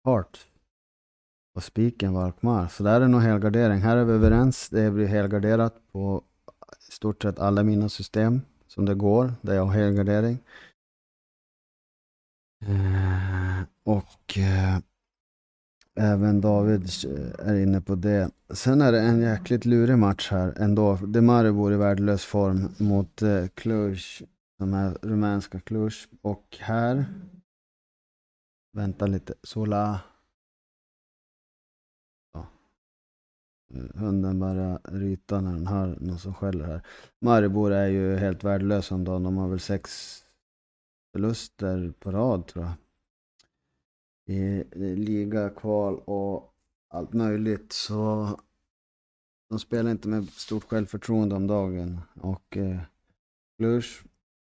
Hart. 0.04 0.48
Och 1.56 1.64
spiken 1.64 2.14
Valkmar. 2.14 2.68
Så 2.68 2.84
där 2.84 3.02
är 3.02 3.08
nog 3.08 3.22
helgardering. 3.22 3.80
Här 3.80 3.98
är 3.98 4.04
vi 4.04 4.14
överens. 4.14 4.70
Det 4.70 4.92
blir 4.92 5.08
helgarderat 5.08 5.74
på 5.92 6.24
i 6.90 6.92
stort 6.92 7.22
sett 7.24 7.40
alla 7.40 7.64
mina 7.64 7.90
system 7.90 8.42
som 8.68 8.86
det 8.86 8.96
går, 8.96 9.34
där 9.42 9.54
jag 9.56 9.66
har 9.66 9.74
helgardering. 9.74 10.38
Eh, 12.66 13.64
och 13.84 14.38
eh, 14.38 14.78
även 16.00 16.42
David 16.42 16.90
eh, 17.06 17.48
är 17.50 17.56
inne 17.56 17.82
på 17.82 17.96
det. 17.96 18.32
Sen 18.54 18.82
är 18.82 18.92
det 18.92 19.02
en 19.02 19.22
jäkligt 19.22 19.66
lurig 19.66 19.98
match 19.98 20.32
här 20.32 20.54
ändå. 20.58 20.96
De 20.96 21.22
Maribor 21.22 21.74
i 21.74 21.78
värdelös 21.78 22.26
form 22.26 22.70
mot 22.78 23.22
Cluj, 23.54 24.00
de 24.60 24.74
här 24.74 24.98
rumänska 25.02 25.60
Cluj. 25.60 25.92
Och 26.22 26.58
här, 26.60 27.06
vänta 28.74 29.08
lite, 29.08 29.34
Sola. 29.44 30.00
Hunden 33.96 34.40
bara 34.40 34.80
ryta 34.84 35.42
när 35.42 35.54
den 35.54 35.68
hör 35.68 35.98
någon 36.00 36.20
som 36.20 36.34
skäller 36.34 36.66
här. 36.66 36.82
Maribor 37.22 37.72
är 37.72 37.88
ju 37.88 38.16
helt 38.16 38.44
värdelösa 38.44 38.96
om 38.96 39.04
dagen. 39.04 39.24
De 39.24 39.38
har 39.38 39.48
väl 39.48 39.60
sex 39.60 40.20
förluster 41.14 41.94
på 42.00 42.12
rad 42.12 42.48
tror 42.48 42.66
jag. 42.66 42.74
I, 44.28 44.64
liga, 44.96 45.50
kval 45.50 46.00
och 46.06 46.54
allt 46.90 47.14
möjligt. 47.14 47.74
Så 47.74 48.30
de 49.50 49.60
spelar 49.60 49.92
inte 49.92 50.08
med 50.08 50.30
stort 50.30 50.64
självförtroende 50.64 51.36
om 51.36 51.48
dagen. 51.48 52.02
Och 52.22 52.58
eh, 52.58 52.80
Cluj 53.58 53.84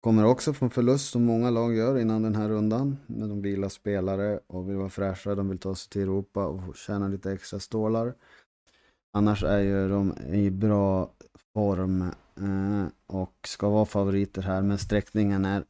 kommer 0.01 0.25
också 0.25 0.53
från 0.53 0.69
förlust 0.69 1.09
som 1.09 1.25
många 1.25 1.49
lag 1.49 1.75
gör 1.75 1.99
innan 1.99 2.21
den 2.21 2.35
här 2.35 2.49
rundan. 2.49 2.97
När 3.07 3.27
de 3.27 3.41
vilar 3.41 3.69
spelare 3.69 4.39
och 4.47 4.69
vill 4.69 4.75
vara 4.77 4.89
fräscha. 4.89 5.35
De 5.35 5.49
vill 5.49 5.59
ta 5.59 5.75
sig 5.75 5.89
till 5.89 6.01
Europa 6.01 6.47
och 6.47 6.75
tjäna 6.75 7.07
lite 7.07 7.31
extra 7.31 7.59
stålar. 7.59 8.13
Annars 9.13 9.43
är 9.43 9.59
ju 9.59 9.89
de 9.89 10.17
i 10.17 10.49
bra 10.51 11.09
form 11.53 12.01
eh, 12.37 12.87
och 13.07 13.33
ska 13.47 13.69
vara 13.69 13.85
favoriter 13.85 14.41
här. 14.41 14.61
Men 14.61 14.77
sträckningen 14.77 15.45
är 15.45 15.63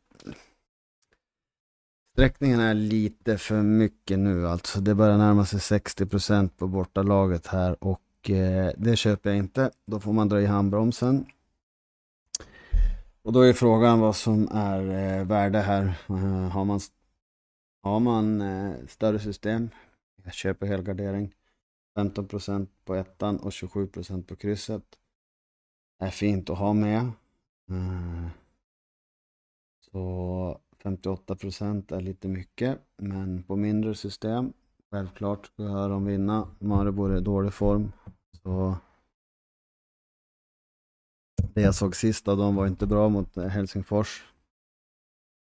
Sträckningen 2.13 2.59
är 2.59 2.73
lite 2.73 3.37
för 3.37 3.61
mycket 3.61 4.19
nu 4.19 4.47
alltså. 4.47 4.81
Det 4.81 4.95
börjar 4.95 5.17
närma 5.17 5.45
sig 5.45 5.79
60% 5.79 6.49
på 6.57 6.67
bortalaget 6.67 7.47
här 7.47 7.83
och 7.83 8.29
eh, 8.29 8.71
det 8.77 8.95
köper 8.95 9.29
jag 9.29 9.37
inte. 9.39 9.71
Då 9.85 9.99
får 9.99 10.13
man 10.13 10.29
dra 10.29 10.41
i 10.41 10.45
handbromsen. 10.45 11.25
Och 13.23 13.33
då 13.33 13.41
är 13.41 13.53
frågan 13.53 13.99
vad 13.99 14.15
som 14.15 14.47
är 14.51 14.79
eh, 14.79 15.25
värde 15.25 15.59
här. 15.59 15.83
Eh, 16.09 16.49
har 16.49 16.65
man, 16.65 16.79
har 17.83 17.99
man 17.99 18.41
eh, 18.41 18.73
större 18.87 19.19
system, 19.19 19.69
jag 20.23 20.33
köper 20.33 20.67
helgardering. 20.67 21.33
15 21.95 22.27
procent 22.27 22.71
på 22.85 22.95
ettan 22.95 23.37
och 23.37 23.53
27 23.53 23.87
procent 23.87 24.27
på 24.27 24.35
krysset. 24.35 24.99
Är 25.99 26.09
fint 26.09 26.49
att 26.49 26.57
ha 26.57 26.73
med. 26.73 27.11
Eh, 27.69 28.27
så 29.91 30.59
58 30.83 31.35
procent 31.35 31.91
är 31.91 32.01
lite 32.01 32.27
mycket, 32.27 32.79
men 32.97 33.43
på 33.43 33.55
mindre 33.55 33.95
system, 33.95 34.53
självklart 34.91 35.45
ska 35.45 35.87
de 35.87 36.05
vinna. 36.05 36.47
Maribor 36.59 37.13
är 37.13 37.17
i 37.17 37.21
dålig 37.21 37.53
form, 37.53 37.91
så 38.43 38.75
det 41.53 41.61
jag 41.61 41.75
såg 41.75 41.95
sist 41.95 42.27
av 42.27 42.37
dem 42.37 42.55
var 42.55 42.67
inte 42.67 42.87
bra 42.87 43.09
mot 43.09 43.37
eh, 43.37 43.47
Helsingfors. 43.47 44.23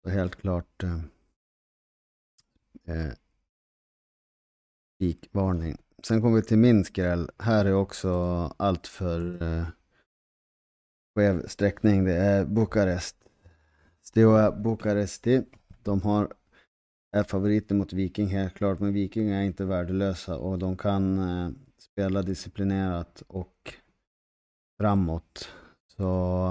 Så 0.03 0.09
helt 0.09 0.35
klart 0.35 0.83
eh, 0.83 0.99
eh, 2.95 3.13
varning. 5.31 5.77
Sen 6.07 6.21
kommer 6.21 6.35
vi 6.35 6.41
till 6.41 6.57
min 6.57 6.85
skräll. 6.85 7.29
Här 7.37 7.65
är 7.65 7.73
också 7.73 8.09
allt 8.57 8.87
för 8.87 9.43
eh, 9.43 9.65
skev 11.15 11.47
sträckning. 11.47 12.05
Det 12.05 12.13
är 12.13 12.45
Bukarest. 12.45 13.15
Steaua 14.01 14.51
Bukaresti. 14.51 15.43
De 15.83 16.01
har, 16.01 16.33
är 17.11 17.23
favoriter 17.23 17.75
mot 17.75 17.93
Viking 17.93 18.27
helt 18.27 18.53
klart, 18.53 18.79
men 18.79 18.93
Viking 18.93 19.29
är 19.29 19.41
inte 19.41 19.65
värdelösa 19.65 20.37
och 20.37 20.59
de 20.59 20.77
kan 20.77 21.19
eh, 21.19 21.49
spela 21.77 22.21
disciplinerat 22.21 23.23
och 23.27 23.73
framåt. 24.79 25.49
Så 25.97 26.47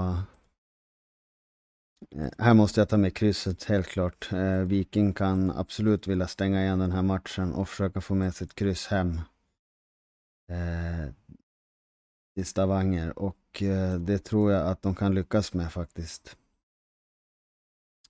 eh, 2.15 2.29
här 2.37 2.53
måste 2.53 2.81
jag 2.81 2.89
ta 2.89 2.97
med 2.97 3.15
krysset 3.15 3.63
helt 3.63 3.87
klart. 3.87 4.29
Eh, 4.31 4.59
Viking 4.59 5.13
kan 5.13 5.51
absolut 5.51 6.07
vilja 6.07 6.27
stänga 6.27 6.61
igen 6.61 6.79
den 6.79 6.91
här 6.91 7.01
matchen 7.01 7.53
och 7.53 7.69
försöka 7.69 8.01
få 8.01 8.15
med 8.15 8.35
sitt 8.35 8.55
kryss 8.55 8.87
hem. 8.87 9.21
Eh, 10.47 11.09
i 12.35 12.43
Stavanger 12.43 13.19
och 13.19 13.63
eh, 13.63 13.99
det 13.99 14.17
tror 14.17 14.51
jag 14.51 14.67
att 14.67 14.81
de 14.81 14.95
kan 14.95 15.15
lyckas 15.15 15.53
med 15.53 15.71
faktiskt. 15.71 16.37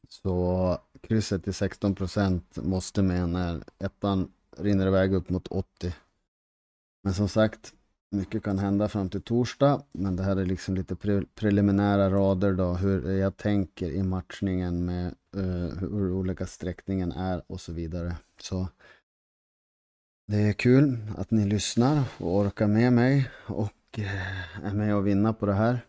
Så 0.10 0.78
krysset 1.02 1.44
till 1.44 1.54
16 1.54 1.96
procent 1.96 2.56
måste 2.56 3.02
med 3.02 3.30
när 3.30 3.64
ettan 3.80 4.32
rinner 4.58 4.88
iväg 4.88 5.14
upp 5.14 5.30
mot 5.30 5.48
80. 5.48 5.96
Men 7.04 7.14
som 7.14 7.30
sagt, 7.30 7.74
mycket 8.10 8.44
kan 8.44 8.60
hända 8.60 8.90
fram 8.90 9.10
till 9.10 9.22
torsdag, 9.22 9.84
men 9.92 10.16
det 10.16 10.24
här 10.24 10.36
är 10.36 10.46
liksom 10.46 10.76
lite 10.76 10.96
pre 10.96 11.24
preliminära 11.36 12.10
rader 12.10 12.54
då, 12.54 12.74
hur 12.74 13.12
jag 13.12 13.38
tänker 13.38 13.90
i 13.90 14.04
matchningen 14.04 14.86
med 14.86 15.16
uh, 15.36 15.78
hur 15.80 16.12
olika 16.12 16.48
sträckningen 16.48 17.12
är 17.12 17.44
och 17.48 17.62
så 17.62 17.74
vidare. 17.74 18.16
Så 18.40 18.68
det 20.34 20.40
är 20.40 20.54
kul 20.54 20.98
att 21.18 21.32
ni 21.32 21.46
lyssnar 21.46 22.04
och 22.18 22.36
orkar 22.36 22.68
med 22.68 22.94
mig 22.94 23.32
och 23.48 24.00
eh, 24.00 24.66
är 24.66 24.74
med 24.74 24.96
och 24.96 25.08
vinna 25.08 25.34
på 25.34 25.46
det 25.46 25.54
här. 25.54 25.80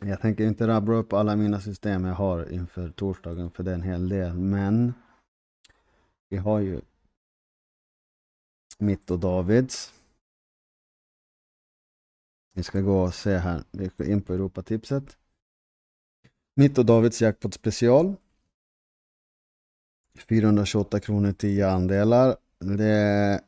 Jag 0.00 0.20
tänker 0.20 0.46
inte 0.46 0.66
rabbla 0.66 0.94
upp 0.94 1.12
alla 1.12 1.36
mina 1.36 1.60
system 1.60 2.04
jag 2.04 2.14
har 2.14 2.52
inför 2.52 2.90
torsdagen, 2.90 3.50
för 3.50 3.62
det 3.62 3.70
är 3.70 3.74
en 3.74 3.82
hel 3.82 4.08
del, 4.08 4.34
men 4.34 4.94
vi 6.28 6.36
har 6.36 6.60
ju 6.60 6.80
mitt 8.78 9.10
och 9.10 9.18
Davids 9.18 9.94
vi 12.52 12.62
ska 12.62 12.80
gå 12.80 13.02
och 13.02 13.14
se 13.14 13.36
här. 13.36 13.64
Vi 13.70 13.90
går 13.96 14.06
in 14.06 14.22
på 14.22 14.34
Europatipset. 14.34 15.16
Mitt 16.54 16.78
och 16.78 16.86
Davids 16.86 17.22
jackpot 17.22 17.54
special. 17.54 18.14
428 20.28 21.00
kronor 21.00 21.32
10 21.32 21.68
andelar. 21.68 22.36
Det 22.60 23.40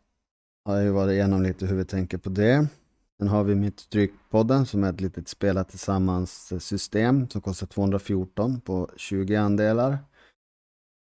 har 0.65 0.81
ju 0.81 0.91
varit 0.91 1.13
igenom 1.13 1.43
lite 1.43 1.67
hur 1.67 1.77
vi 1.77 1.85
tänker 1.85 2.19
på 2.19 2.29
det. 2.29 2.67
Sen 3.19 3.29
har 3.29 3.45
vi 3.45 3.55
mitt 3.55 3.81
Strykpodden 3.81 4.67
som 4.67 4.85
är 4.85 4.93
ett 4.93 5.01
litet 5.01 5.29
spela 5.29 5.65
tillsammans 5.65 6.53
system 6.65 7.31
som 7.31 7.41
kostar 7.41 7.67
214 7.67 8.61
på 8.61 8.91
20 8.97 9.37
andelar. 9.37 9.99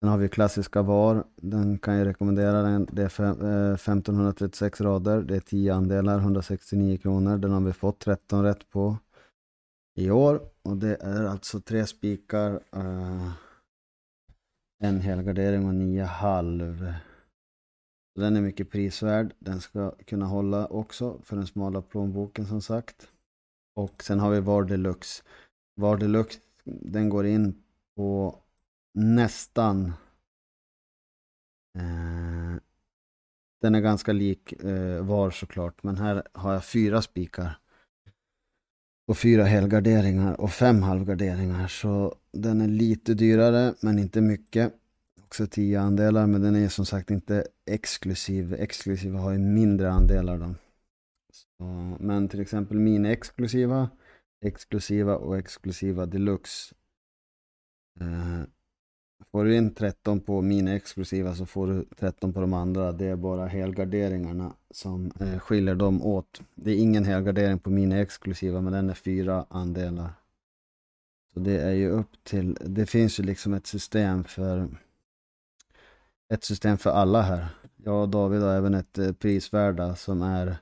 Sen 0.00 0.08
har 0.08 0.18
vi 0.18 0.28
klassiska 0.28 0.82
VAR. 0.82 1.24
Den 1.36 1.78
kan 1.78 1.94
jag 1.94 2.06
rekommendera. 2.06 2.62
Den. 2.62 2.88
Det 2.92 3.02
är 3.02 3.06
1536 3.06 4.80
eh, 4.80 4.84
rader. 4.84 5.22
Det 5.22 5.36
är 5.36 5.40
10 5.40 5.74
andelar, 5.74 6.18
169 6.18 6.98
kronor. 6.98 7.38
Den 7.38 7.50
har 7.50 7.60
vi 7.60 7.72
fått 7.72 7.98
13 7.98 8.42
rätt 8.42 8.70
på 8.70 8.96
i 9.96 10.10
år. 10.10 10.48
Och 10.62 10.76
det 10.76 10.96
är 10.96 11.24
alltså 11.24 11.60
tre 11.60 11.86
spikar, 11.86 12.52
uh, 12.76 13.32
en 14.78 15.00
helgardering 15.00 15.66
och 15.66 15.74
nio 15.74 16.04
halv. 16.04 16.92
Den 18.14 18.36
är 18.36 18.40
mycket 18.40 18.70
prisvärd. 18.70 19.34
Den 19.38 19.60
ska 19.60 19.90
kunna 19.90 20.26
hålla 20.26 20.66
också 20.66 21.20
för 21.22 21.36
den 21.36 21.46
smala 21.46 21.82
plånboken 21.82 22.46
som 22.46 22.62
sagt. 22.62 23.08
Och 23.74 24.02
sen 24.02 24.20
har 24.20 24.30
vi 24.30 24.40
VAR 24.40 24.62
Deluxe. 24.62 25.22
VAR 25.80 25.96
Deluxe, 25.96 26.38
den 26.64 27.08
går 27.08 27.26
in 27.26 27.62
på 27.96 28.38
nästan 28.94 29.92
eh, 31.78 32.56
den 33.60 33.74
är 33.74 33.80
ganska 33.80 34.12
lik 34.12 34.52
eh, 34.52 35.04
VAR 35.04 35.30
såklart, 35.30 35.82
men 35.82 35.96
här 35.96 36.22
har 36.32 36.52
jag 36.52 36.64
fyra 36.64 37.02
spikar. 37.02 37.58
Och 39.06 39.18
fyra 39.18 39.44
helgarderingar 39.44 40.40
och 40.40 40.50
fem 40.50 40.82
halvgarderingar. 40.82 41.68
Så 41.68 42.14
den 42.32 42.60
är 42.60 42.68
lite 42.68 43.14
dyrare, 43.14 43.74
men 43.80 43.98
inte 43.98 44.20
mycket. 44.20 44.72
Också 45.24 45.46
tio 45.46 45.80
andelar, 45.80 46.26
men 46.26 46.42
den 46.42 46.56
är 46.56 46.68
som 46.68 46.86
sagt 46.86 47.10
inte 47.10 47.46
exklusiv. 47.66 48.54
Exklusiva 48.54 49.18
har 49.18 49.32
ju 49.32 49.38
mindre 49.38 49.90
andelar 49.90 50.38
då. 50.38 50.54
Men 52.00 52.28
till 52.28 52.40
exempel 52.40 52.78
min 52.78 53.06
exklusiva, 53.06 53.90
exklusiva 54.44 55.16
och 55.16 55.38
exklusiva 55.38 56.06
deluxe. 56.06 56.74
Eh, 58.00 58.42
får 59.24 59.44
du 59.44 59.56
in 59.56 59.74
13 59.74 60.20
på 60.20 60.42
mina 60.42 60.74
exklusiva 60.74 61.34
så 61.34 61.46
får 61.46 61.66
du 61.66 61.84
13 61.96 62.32
på 62.32 62.40
de 62.40 62.52
andra. 62.52 62.92
Det 62.92 63.06
är 63.06 63.16
bara 63.16 63.46
helgarderingarna 63.46 64.52
som 64.70 65.12
eh, 65.20 65.38
skiljer 65.38 65.74
dem 65.74 66.02
åt. 66.02 66.42
Det 66.54 66.70
är 66.70 66.76
ingen 66.76 67.04
helgardering 67.04 67.58
på 67.58 67.70
mina 67.70 68.00
exklusiva 68.00 68.60
men 68.60 68.72
den 68.72 68.90
är 68.90 68.94
fyra 68.94 69.46
andelar. 69.48 70.10
Så 71.34 71.40
det 71.40 71.60
är 71.60 71.72
ju 71.72 71.90
upp 71.90 72.24
till, 72.24 72.58
det 72.60 72.86
finns 72.86 73.20
ju 73.20 73.24
liksom 73.24 73.54
ett 73.54 73.66
system 73.66 74.24
för 74.24 74.68
ett 76.28 76.44
system 76.44 76.78
för 76.78 76.90
alla 76.90 77.22
här. 77.22 77.48
Jag 77.76 78.02
och 78.02 78.08
David 78.08 78.40
har 78.40 78.54
även 78.54 78.74
ett 78.74 78.98
eh, 78.98 79.12
prisvärda 79.12 79.96
som 79.96 80.22
är 80.22 80.56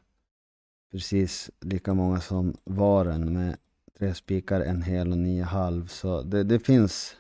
precis 0.93 1.51
lika 1.61 1.95
många 1.95 2.21
som 2.21 2.57
varen 2.65 3.33
med 3.33 3.57
tre 3.99 4.15
spikar, 4.15 4.61
en 4.61 4.83
hel 4.83 5.11
och 5.11 5.19
nio 5.19 5.43
halv. 5.43 5.87
Så 5.87 6.23
det, 6.23 6.43
det 6.43 6.59
finns 6.59 7.17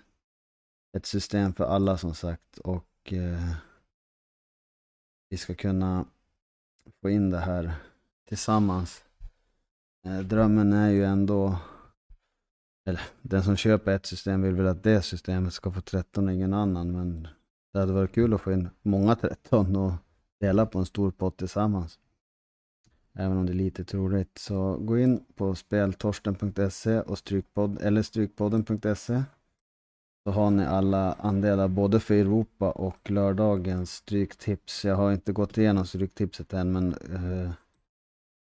ett 0.97 1.07
system 1.07 1.53
för 1.53 1.65
alla 1.65 1.99
som 1.99 2.15
sagt 2.15 2.59
och 2.59 3.13
eh, 3.13 3.55
vi 5.29 5.37
ska 5.37 5.55
kunna 5.55 6.05
få 7.03 7.11
in 7.11 7.31
det 7.31 7.39
här 7.39 7.75
tillsammans. 8.29 9.05
Eh, 10.07 10.19
drömmen 10.19 10.73
är 10.73 10.91
ju 10.91 11.05
ändå, 11.05 11.59
eller 12.87 13.01
den 13.23 13.43
som 13.43 13.57
köper 13.57 13.93
ett 13.93 14.07
system 14.07 14.43
vill 14.43 14.55
väl 14.55 14.67
att 14.67 14.83
det 14.83 15.03
systemet 15.03 15.53
ska 15.53 15.71
få 15.71 15.81
13 15.81 16.29
och 16.29 16.35
ingen 16.35 16.55
annan 16.55 16.93
men 16.93 17.29
det 17.73 17.79
hade 17.79 17.93
varit 17.93 18.15
kul 18.15 18.35
att 18.35 18.41
få 18.41 18.53
in 18.53 18.69
många 18.83 19.17
13 19.17 19.77
och 19.77 19.93
dela 20.41 20.67
på 20.67 20.79
en 20.79 20.87
stor 20.87 21.11
pott 21.11 21.37
tillsammans. 21.37 21.99
Även 23.13 23.37
om 23.37 23.47
det 23.47 23.53
är 23.53 23.55
lite 23.55 23.85
troligt. 23.85 24.39
Så 24.39 24.77
gå 24.77 24.99
in 24.99 25.25
på 25.35 25.55
speltorsten.se 25.55 27.01
och 27.01 27.19
strykpodd, 27.19 27.79
eller 27.83 28.03
strykpodden.se. 28.03 29.23
Så 30.25 30.31
har 30.31 30.51
ni 30.51 30.64
alla 30.66 31.12
andelar 31.12 31.68
både 31.68 32.01
för 32.01 32.14
Europa 32.14 32.70
och 32.70 33.11
lördagens 33.11 33.93
stryktips. 33.93 34.85
Jag 34.85 34.97
har 34.97 35.12
inte 35.12 35.33
gått 35.33 35.59
igenom 35.59 35.87
stryktipset 35.87 36.53
än 36.53 36.72
men 36.72 36.95
eh, 36.95 37.51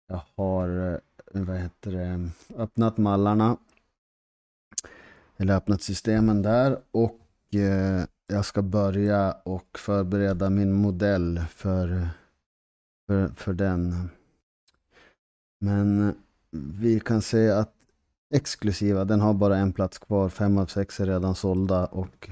jag 0.08 0.20
har 0.36 0.92
eh, 0.92 1.42
vad 1.42 1.56
heter 1.56 1.92
det, 1.92 2.30
öppnat 2.56 2.96
mallarna. 2.96 3.56
Eller 5.36 5.56
öppnat 5.56 5.82
systemen 5.82 6.42
där 6.42 6.78
och 6.90 7.54
eh, 7.54 8.04
jag 8.26 8.44
ska 8.44 8.62
börja 8.62 9.32
och 9.32 9.78
förbereda 9.78 10.50
min 10.50 10.72
modell 10.72 11.40
för, 11.50 12.08
för, 13.06 13.28
för 13.28 13.52
den. 13.52 14.10
Men 15.60 16.14
vi 16.50 17.00
kan 17.00 17.22
se 17.22 17.50
att 17.50 17.74
exklusiva, 18.32 19.04
den 19.04 19.20
har 19.20 19.34
bara 19.34 19.56
en 19.56 19.72
plats 19.72 19.98
kvar. 19.98 20.28
Fem 20.28 20.58
av 20.58 20.66
sex 20.66 21.00
är 21.00 21.06
redan 21.06 21.34
sålda 21.34 21.86
och 21.86 22.30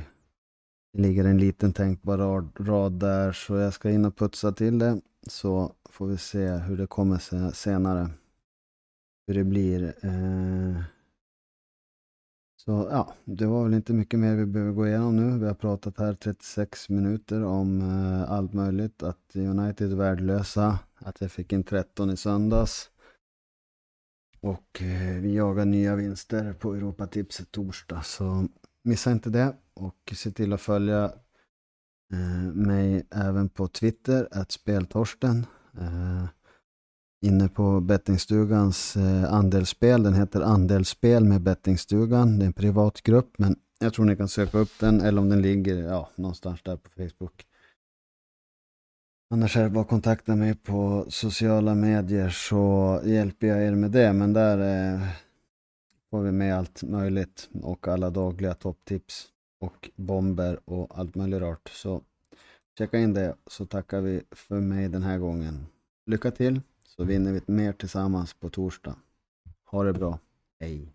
det 0.92 1.02
ligger 1.02 1.24
en 1.24 1.38
liten 1.38 1.72
tänkbar 1.72 2.18
rad, 2.18 2.48
rad 2.58 2.92
där. 2.92 3.32
Så 3.32 3.56
jag 3.56 3.72
ska 3.72 3.90
in 3.90 4.04
och 4.04 4.16
putsa 4.16 4.52
till 4.52 4.78
det. 4.78 5.00
Så 5.26 5.72
får 5.90 6.06
vi 6.06 6.18
se 6.18 6.48
hur 6.48 6.76
det 6.76 6.86
kommer 6.86 7.50
senare. 7.52 8.10
Hur 9.26 9.34
det 9.34 9.44
blir. 9.44 9.94
Eh 10.02 10.82
så 12.64 12.88
ja, 12.90 13.14
det 13.24 13.46
var 13.46 13.64
väl 13.64 13.74
inte 13.74 13.92
mycket 13.92 14.20
mer 14.20 14.34
vi 14.34 14.46
behöver 14.46 14.72
gå 14.72 14.86
igenom 14.86 15.16
nu. 15.16 15.38
Vi 15.38 15.46
har 15.46 15.54
pratat 15.54 15.98
här 15.98 16.14
36 16.14 16.88
minuter 16.88 17.44
om 17.44 17.80
eh, 17.80 18.32
allt 18.32 18.52
möjligt. 18.52 19.02
Att 19.02 19.36
United 19.36 19.92
är 19.92 19.96
värdelösa, 19.96 20.78
att 20.98 21.20
jag 21.20 21.30
fick 21.30 21.52
in 21.52 21.62
13 21.62 22.10
i 22.10 22.16
söndags. 22.16 22.90
Och 24.42 24.82
eh, 24.82 25.20
vi 25.20 25.34
jagar 25.34 25.64
nya 25.64 25.96
vinster 25.96 26.52
på 26.52 26.74
Europatipset 26.74 27.50
torsdag. 27.50 28.02
Så 28.02 28.48
missa 28.84 29.12
inte 29.12 29.30
det 29.30 29.56
och 29.74 30.12
se 30.16 30.30
till 30.30 30.52
att 30.52 30.60
följa 30.60 31.04
eh, 32.12 32.54
mig 32.54 33.06
även 33.10 33.48
på 33.48 33.68
Twitter, 33.68 34.28
att 34.30 34.52
speltorsten. 34.52 35.46
Eh, 35.78 36.24
inne 37.22 37.48
på 37.48 37.80
bettingstugans 37.80 38.96
eh, 38.96 39.32
andelsspel. 39.32 40.02
Den 40.02 40.14
heter 40.14 40.40
Andelsspel 40.40 41.24
med 41.24 41.42
bettingstugan. 41.42 42.38
Det 42.38 42.44
är 42.44 42.46
en 42.46 42.52
privat 42.52 43.02
grupp 43.02 43.38
men 43.38 43.56
jag 43.80 43.94
tror 43.94 44.04
ni 44.04 44.16
kan 44.16 44.28
söka 44.28 44.58
upp 44.58 44.78
den 44.80 45.00
eller 45.00 45.20
om 45.20 45.28
den 45.28 45.42
ligger 45.42 45.76
ja, 45.76 46.10
någonstans 46.16 46.62
där 46.62 46.76
på 46.76 46.90
Facebook. 46.90 47.46
Annars 49.32 49.56
är 49.56 49.62
det 49.62 49.70
bara 49.70 49.80
att 49.80 49.88
kontakta 49.88 50.36
mig 50.36 50.54
på 50.54 51.06
sociala 51.08 51.74
medier 51.74 52.30
så 52.30 53.00
hjälper 53.04 53.46
jag 53.46 53.62
er 53.62 53.74
med 53.74 53.90
det. 53.90 54.12
Men 54.12 54.32
där 54.32 54.58
eh, 54.58 55.08
får 56.10 56.22
vi 56.22 56.32
med 56.32 56.58
allt 56.58 56.82
möjligt 56.82 57.48
och 57.62 57.88
alla 57.88 58.10
dagliga 58.10 58.54
topptips 58.54 59.28
och 59.60 59.90
bomber 59.96 60.60
och 60.64 60.98
allt 60.98 61.14
möjligt 61.14 61.40
rart. 61.40 61.68
Så 61.68 62.02
checka 62.78 62.98
in 62.98 63.14
det 63.14 63.34
så 63.46 63.66
tackar 63.66 64.00
vi 64.00 64.22
för 64.30 64.60
mig 64.60 64.88
den 64.88 65.02
här 65.02 65.18
gången. 65.18 65.66
Lycka 66.06 66.30
till! 66.30 66.60
Så 66.84 67.04
vinner 67.04 67.32
vi 67.32 67.40
mer 67.46 67.72
tillsammans 67.72 68.34
på 68.34 68.50
torsdag. 68.50 68.96
Ha 69.64 69.84
det 69.84 69.92
bra. 69.92 70.18
Hej. 70.60 70.92